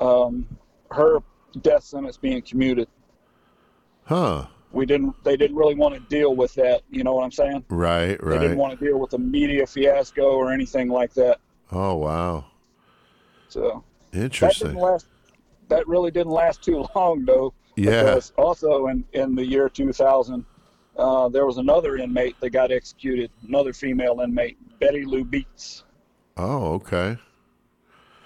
um, 0.00 0.46
her 0.90 1.18
death 1.60 1.84
sentence 1.84 2.16
being 2.16 2.42
commuted. 2.42 2.88
Huh. 4.04 4.46
We 4.72 4.86
didn't. 4.86 5.22
They 5.24 5.36
didn't 5.36 5.56
really 5.56 5.74
want 5.74 5.94
to 5.94 6.00
deal 6.00 6.36
with 6.36 6.54
that. 6.54 6.82
You 6.90 7.04
know 7.04 7.14
what 7.14 7.24
I'm 7.24 7.32
saying? 7.32 7.64
Right, 7.68 8.22
right. 8.22 8.38
They 8.38 8.38
didn't 8.38 8.58
want 8.58 8.78
to 8.78 8.84
deal 8.84 8.98
with 8.98 9.12
a 9.14 9.18
media 9.18 9.66
fiasco 9.66 10.30
or 10.30 10.52
anything 10.52 10.88
like 10.88 11.14
that. 11.14 11.40
Oh, 11.72 11.96
wow. 11.96 12.46
So 13.48 13.82
that 14.10 14.22
Interesting. 14.22 14.68
didn't 14.68 14.82
last. 14.82 15.06
That 15.68 15.86
really 15.86 16.10
didn't 16.10 16.32
last 16.32 16.62
too 16.62 16.86
long, 16.94 17.24
though. 17.24 17.54
Yeah. 17.76 18.18
Also 18.36 18.88
in, 18.88 19.04
in 19.12 19.34
the 19.34 19.44
year 19.44 19.68
2000, 19.68 20.44
uh, 20.96 21.28
there 21.28 21.46
was 21.46 21.58
another 21.58 21.96
inmate 21.96 22.38
that 22.40 22.50
got 22.50 22.72
executed, 22.72 23.30
another 23.46 23.72
female 23.72 24.20
inmate, 24.20 24.58
Betty 24.80 25.04
Lou 25.04 25.24
Beets. 25.24 25.84
Oh, 26.36 26.74
okay. 26.74 27.16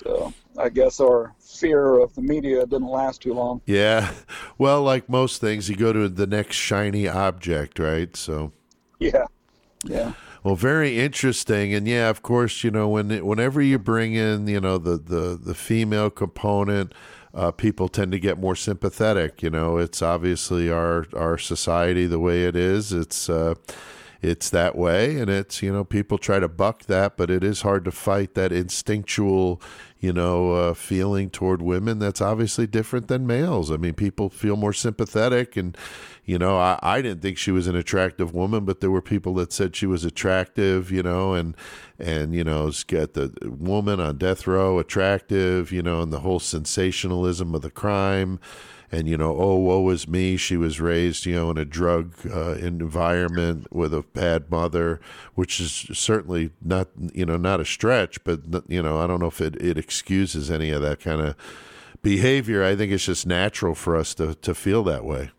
So 0.02 0.32
I 0.58 0.68
guess 0.68 1.00
our 1.00 1.34
fear 1.40 1.98
of 2.00 2.14
the 2.14 2.22
media 2.22 2.66
didn't 2.66 2.88
last 2.88 3.22
too 3.22 3.34
long. 3.34 3.60
Yeah. 3.66 4.12
Well, 4.58 4.82
like 4.82 5.08
most 5.08 5.40
things, 5.40 5.68
you 5.68 5.74
go 5.76 5.92
to 5.92 6.08
the 6.08 6.26
next 6.26 6.54
shiny 6.56 7.08
object, 7.08 7.78
right? 7.80 8.14
So, 8.16 8.52
Yeah. 9.00 9.26
Yeah. 9.84 10.12
well, 10.44 10.54
very 10.54 11.00
interesting. 11.00 11.74
And 11.74 11.88
yeah, 11.88 12.08
of 12.08 12.22
course, 12.22 12.62
you 12.62 12.70
know, 12.70 12.88
when 12.88 13.24
whenever 13.26 13.60
you 13.60 13.78
bring 13.78 14.14
in, 14.14 14.46
you 14.46 14.60
know, 14.60 14.78
the 14.78 14.96
the 14.98 15.36
the 15.42 15.54
female 15.54 16.10
component, 16.10 16.92
uh, 17.34 17.50
people 17.50 17.88
tend 17.88 18.12
to 18.12 18.18
get 18.20 18.38
more 18.38 18.54
sympathetic. 18.54 19.42
You 19.42 19.50
know, 19.50 19.78
it's 19.78 20.02
obviously 20.02 20.70
our 20.70 21.06
our 21.16 21.38
society 21.38 22.06
the 22.06 22.20
way 22.20 22.44
it 22.44 22.54
is. 22.54 22.92
It's 22.92 23.28
uh, 23.28 23.54
it's 24.22 24.48
that 24.50 24.76
way, 24.76 25.18
and 25.18 25.28
it's 25.28 25.62
you 25.62 25.72
know 25.72 25.82
people 25.84 26.16
try 26.16 26.38
to 26.38 26.48
buck 26.48 26.84
that, 26.84 27.16
but 27.16 27.28
it 27.28 27.42
is 27.42 27.62
hard 27.62 27.84
to 27.86 27.90
fight 27.90 28.34
that 28.34 28.52
instinctual, 28.52 29.60
you 29.98 30.12
know, 30.12 30.52
uh, 30.52 30.74
feeling 30.74 31.28
toward 31.28 31.60
women. 31.60 31.98
That's 31.98 32.20
obviously 32.20 32.68
different 32.68 33.08
than 33.08 33.26
males. 33.26 33.72
I 33.72 33.76
mean, 33.78 33.94
people 33.94 34.30
feel 34.30 34.54
more 34.56 34.72
sympathetic, 34.72 35.56
and 35.56 35.76
you 36.24 36.38
know, 36.38 36.56
I, 36.56 36.78
I 36.82 37.02
didn't 37.02 37.20
think 37.20 37.36
she 37.36 37.50
was 37.50 37.66
an 37.66 37.74
attractive 37.74 38.32
woman, 38.32 38.64
but 38.64 38.80
there 38.80 38.92
were 38.92 39.02
people 39.02 39.34
that 39.34 39.52
said 39.52 39.74
she 39.74 39.86
was 39.86 40.04
attractive, 40.04 40.92
you 40.92 41.02
know, 41.02 41.34
and 41.34 41.56
and 41.98 42.32
you 42.32 42.44
know, 42.44 42.68
it's 42.68 42.84
the 42.84 43.32
woman 43.42 43.98
on 43.98 44.18
death 44.18 44.46
row 44.46 44.78
attractive, 44.78 45.72
you 45.72 45.82
know, 45.82 46.00
and 46.00 46.12
the 46.12 46.20
whole 46.20 46.38
sensationalism 46.40 47.56
of 47.56 47.62
the 47.62 47.70
crime 47.70 48.38
and 48.92 49.08
you 49.08 49.16
know, 49.16 49.34
oh, 49.36 49.56
woe 49.56 49.88
is 49.88 50.06
me. 50.06 50.36
She 50.36 50.58
was 50.58 50.78
raised, 50.78 51.24
you 51.24 51.34
know, 51.34 51.50
in 51.50 51.56
a 51.56 51.64
drug 51.64 52.14
uh, 52.30 52.52
environment 52.52 53.72
with 53.72 53.94
a 53.94 54.02
bad 54.02 54.50
mother, 54.50 55.00
which 55.34 55.58
is 55.58 55.86
certainly 55.94 56.50
not, 56.60 56.88
you 57.14 57.24
know, 57.24 57.38
not 57.38 57.58
a 57.58 57.64
stretch. 57.64 58.22
But 58.22 58.40
you 58.68 58.82
know, 58.82 59.00
I 59.00 59.06
don't 59.06 59.20
know 59.20 59.28
if 59.28 59.40
it, 59.40 59.56
it 59.56 59.78
excuses 59.78 60.50
any 60.50 60.70
of 60.70 60.82
that 60.82 61.00
kind 61.00 61.22
of 61.22 61.34
behavior. 62.02 62.62
I 62.62 62.76
think 62.76 62.92
it's 62.92 63.06
just 63.06 63.26
natural 63.26 63.74
for 63.74 63.96
us 63.96 64.14
to 64.16 64.34
to 64.34 64.54
feel 64.54 64.84
that 64.84 65.04
way. 65.04 65.30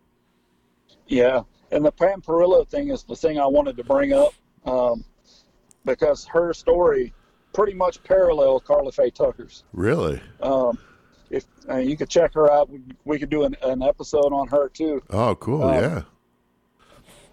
Yeah. 1.07 1.41
And 1.71 1.85
the 1.85 1.91
Pam 1.91 2.21
Perillo 2.21 2.67
thing 2.67 2.89
is 2.89 3.03
the 3.03 3.15
thing 3.15 3.39
I 3.39 3.47
wanted 3.47 3.77
to 3.77 3.83
bring 3.83 4.13
up 4.13 4.33
um, 4.65 5.03
because 5.85 6.25
her 6.25 6.53
story 6.53 7.13
pretty 7.53 7.73
much 7.73 8.03
parallel 8.03 8.59
Karla 8.59 8.91
Faye 8.91 9.11
Tucker's. 9.11 9.63
Really? 9.73 10.21
Um, 10.41 10.77
if 11.33 11.45
uh, 11.69 11.77
you 11.77 11.97
could 11.97 12.09
check 12.09 12.33
her 12.35 12.51
out, 12.51 12.69
we, 12.69 12.79
we 13.05 13.17
could 13.19 13.29
do 13.29 13.43
an, 13.43 13.55
an 13.63 13.81
episode 13.81 14.31
on 14.31 14.47
her 14.47 14.69
too. 14.69 15.01
Oh, 15.09 15.35
cool. 15.35 15.63
Um, 15.63 15.73
yeah. 15.73 16.01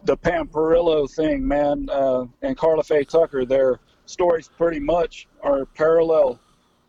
The 0.04 0.16
Pam 0.16 0.48
Perillo 0.48 1.08
thing, 1.14 1.46
man, 1.46 1.88
uh, 1.92 2.24
and 2.40 2.56
Karla 2.56 2.82
Faye 2.82 3.04
Tucker, 3.04 3.44
their 3.44 3.80
stories 4.06 4.48
pretty 4.56 4.80
much 4.80 5.28
are 5.42 5.66
parallel, 5.66 6.40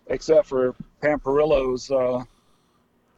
except 0.07 0.47
for 0.47 0.73
Pam 1.01 1.19
Perillo's, 1.19 1.91
uh, 1.91 2.23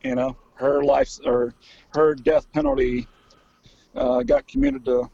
you 0.04 0.16
know, 0.16 0.36
her 0.56 0.84
life 0.84 1.20
or 1.26 1.54
her 1.94 2.16
death 2.16 2.52
penalty 2.52 3.08
uh, 3.96 4.24
got 4.24 4.48
commuted 4.48 4.84
to 4.86 5.10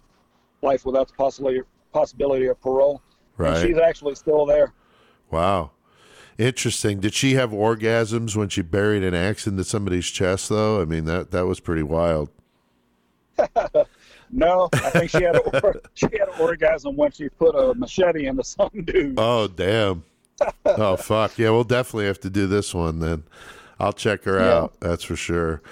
life 0.62 0.86
without 0.86 1.08
the 1.10 1.14
possibility 1.14 1.62
possibility 1.92 2.46
of 2.48 2.60
parole. 2.62 3.02
And 3.38 3.48
Right. 3.48 3.68
she's 3.68 3.78
actually 3.78 4.16
still 4.16 4.46
there. 4.46 4.74
Wow. 5.32 5.72
Interesting. 6.40 7.02
Did 7.02 7.14
she 7.14 7.34
have 7.34 7.52
orgasms 7.52 8.36
when 8.36 8.50
she 8.50 8.62
buried 8.64 9.04
an 9.04 9.14
axe 9.14 9.46
into 9.46 9.64
somebody's 9.64 10.08
chest, 10.08 10.50
though? 10.50 10.82
I 10.82 10.86
mean, 10.86 11.06
that 11.06 11.30
that 11.32 11.46
was 11.46 11.60
pretty 11.60 11.84
wild. 11.84 12.30
No, 14.32 14.70
I 14.74 14.90
think 14.92 15.10
she 15.10 15.24
had 15.24 15.38
a, 15.38 15.64
or- 15.66 15.82
she 15.96 16.06
had 16.06 16.28
an 16.30 16.40
orgasm 16.40 16.96
when 16.96 17.10
she 17.12 17.30
put 17.30 17.56
a 17.56 17.74
machete 17.74 18.28
into 18.28 18.44
some 18.44 18.70
dude. 18.84 19.16
Oh, 19.18 19.48
damn. 19.48 20.04
oh, 20.68 20.98
fuck. 20.98 21.36
Yeah, 21.40 21.50
we'll 21.50 21.64
definitely 21.64 22.06
have 22.06 22.20
to 22.20 22.30
do 22.30 22.46
this 22.46 22.72
one 22.72 23.00
then. 23.00 23.24
I'll 23.80 23.92
check 23.92 24.26
her 24.26 24.38
Yeah. 24.40 24.54
out. 24.56 24.80
That's 24.82 25.04
for 25.04 25.16
sure. 25.16 25.64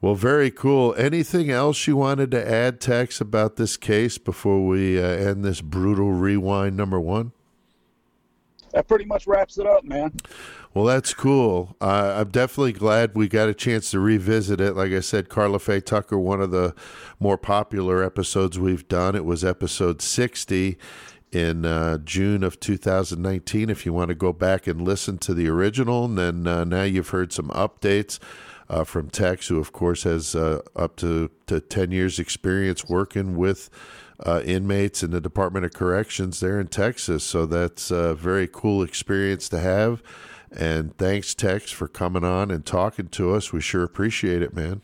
Well, 0.00 0.14
very 0.14 0.50
cool. 0.50 0.94
Anything 0.96 1.50
else 1.50 1.86
you 1.86 1.96
wanted 1.98 2.30
to 2.30 2.50
add, 2.50 2.80
Tex, 2.80 3.20
about 3.20 3.56
this 3.56 3.76
case 3.76 4.16
before 4.16 4.66
we 4.66 4.98
uh, 4.98 5.06
end 5.06 5.44
this 5.44 5.60
brutal 5.60 6.12
rewind 6.12 6.78
number 6.78 6.98
one? 6.98 7.32
That 8.72 8.86
pretty 8.88 9.04
much 9.04 9.26
wraps 9.26 9.58
it 9.58 9.66
up, 9.66 9.84
man. 9.84 10.12
Well, 10.74 10.84
that's 10.84 11.14
cool. 11.14 11.76
Uh, 11.80 12.16
I'm 12.18 12.30
definitely 12.30 12.72
glad 12.72 13.14
we 13.14 13.28
got 13.28 13.48
a 13.48 13.54
chance 13.54 13.90
to 13.92 14.00
revisit 14.00 14.60
it. 14.60 14.76
Like 14.76 14.92
I 14.92 15.00
said, 15.00 15.28
Karla 15.28 15.58
Faye 15.58 15.80
Tucker, 15.80 16.18
one 16.18 16.40
of 16.40 16.50
the 16.50 16.74
more 17.18 17.38
popular 17.38 18.04
episodes 18.04 18.58
we've 18.58 18.86
done. 18.86 19.14
It 19.14 19.24
was 19.24 19.44
episode 19.44 20.02
60 20.02 20.78
in 21.32 21.64
uh, 21.64 21.98
June 21.98 22.42
of 22.42 22.60
2019. 22.60 23.70
If 23.70 23.86
you 23.86 23.92
want 23.92 24.08
to 24.08 24.14
go 24.14 24.32
back 24.32 24.66
and 24.66 24.82
listen 24.82 25.18
to 25.18 25.34
the 25.34 25.48
original, 25.48 26.04
and 26.04 26.18
then 26.18 26.46
uh, 26.46 26.64
now 26.64 26.82
you've 26.82 27.10
heard 27.10 27.32
some 27.32 27.48
updates. 27.48 28.18
Uh, 28.70 28.84
from 28.84 29.08
Tex, 29.08 29.48
who 29.48 29.58
of 29.58 29.72
course 29.72 30.02
has 30.02 30.34
uh, 30.34 30.60
up 30.76 30.94
to, 30.96 31.30
to 31.46 31.58
10 31.58 31.90
years 31.90 32.18
experience 32.18 32.86
working 32.86 33.34
with 33.34 33.70
uh, 34.24 34.42
inmates 34.44 35.02
in 35.02 35.10
the 35.10 35.20
Department 35.20 35.64
of 35.64 35.72
Corrections 35.72 36.40
there 36.40 36.60
in 36.60 36.68
Texas. 36.68 37.24
So 37.24 37.46
that's 37.46 37.90
a 37.90 38.14
very 38.14 38.48
cool 38.48 38.82
experience 38.82 39.48
to 39.50 39.60
have. 39.60 40.02
And 40.50 40.96
thanks, 40.96 41.34
Tex, 41.34 41.70
for 41.70 41.88
coming 41.88 42.24
on 42.24 42.50
and 42.50 42.64
talking 42.64 43.08
to 43.08 43.34
us. 43.34 43.52
We 43.52 43.60
sure 43.60 43.82
appreciate 43.82 44.42
it, 44.42 44.54
man. 44.54 44.82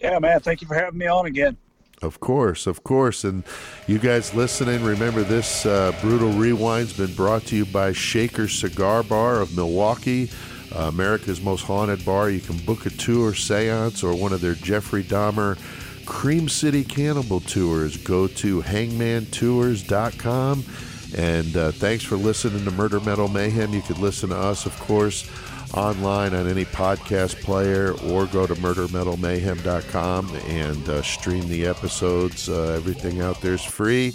Yeah, 0.00 0.18
man. 0.18 0.40
Thank 0.40 0.60
you 0.60 0.66
for 0.66 0.74
having 0.74 0.98
me 0.98 1.06
on 1.06 1.26
again. 1.26 1.56
Of 2.02 2.18
course, 2.18 2.66
of 2.66 2.82
course. 2.82 3.22
And 3.22 3.44
you 3.86 3.98
guys 3.98 4.34
listening, 4.34 4.82
remember 4.82 5.22
this 5.22 5.64
uh, 5.64 5.92
Brutal 6.00 6.32
Rewind's 6.32 6.96
been 6.96 7.14
brought 7.14 7.42
to 7.46 7.56
you 7.56 7.64
by 7.64 7.92
Shaker 7.92 8.48
Cigar 8.48 9.04
Bar 9.04 9.40
of 9.40 9.56
Milwaukee, 9.56 10.28
uh, 10.74 10.88
America's 10.88 11.40
most 11.40 11.62
haunted 11.62 12.04
bar. 12.04 12.28
You 12.28 12.40
can 12.40 12.56
book 12.58 12.86
a 12.86 12.90
tour, 12.90 13.32
seance, 13.34 14.02
or 14.02 14.16
one 14.16 14.32
of 14.32 14.40
their 14.40 14.54
Jeffrey 14.54 15.04
Dahmer 15.04 15.56
Cream 16.12 16.48
City 16.48 16.84
Cannibal 16.84 17.40
tours. 17.40 17.96
Go 17.96 18.28
to 18.28 18.62
hangmantours.com. 18.62 20.64
And 21.16 21.56
uh, 21.56 21.72
thanks 21.72 22.04
for 22.04 22.16
listening 22.16 22.64
to 22.64 22.70
Murder 22.70 23.00
Metal 23.00 23.26
Mayhem. 23.26 23.74
You 23.74 23.82
could 23.82 23.98
listen 23.98 24.28
to 24.28 24.36
us, 24.36 24.66
of 24.66 24.78
course, 24.78 25.28
online 25.74 26.32
on 26.34 26.46
any 26.46 26.64
podcast 26.64 27.42
player 27.42 27.94
or 28.04 28.26
go 28.26 28.46
to 28.46 28.54
murdermetalmayhem.com 28.54 30.36
and 30.48 30.88
uh, 30.88 31.02
stream 31.02 31.48
the 31.48 31.66
episodes. 31.66 32.48
Uh, 32.48 32.74
everything 32.76 33.20
out 33.20 33.40
there 33.40 33.54
is 33.54 33.64
free. 33.64 34.12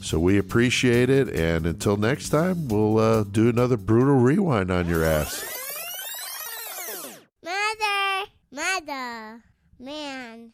So 0.00 0.20
we 0.20 0.38
appreciate 0.38 1.10
it. 1.10 1.28
And 1.30 1.66
until 1.66 1.96
next 1.96 2.28
time, 2.28 2.68
we'll 2.68 2.98
uh, 2.98 3.24
do 3.24 3.48
another 3.48 3.76
brutal 3.76 4.14
rewind 4.16 4.70
on 4.70 4.86
your 4.86 5.02
ass. 5.02 5.44
Mother, 7.42 8.26
mother, 8.52 9.42
man. 9.80 10.52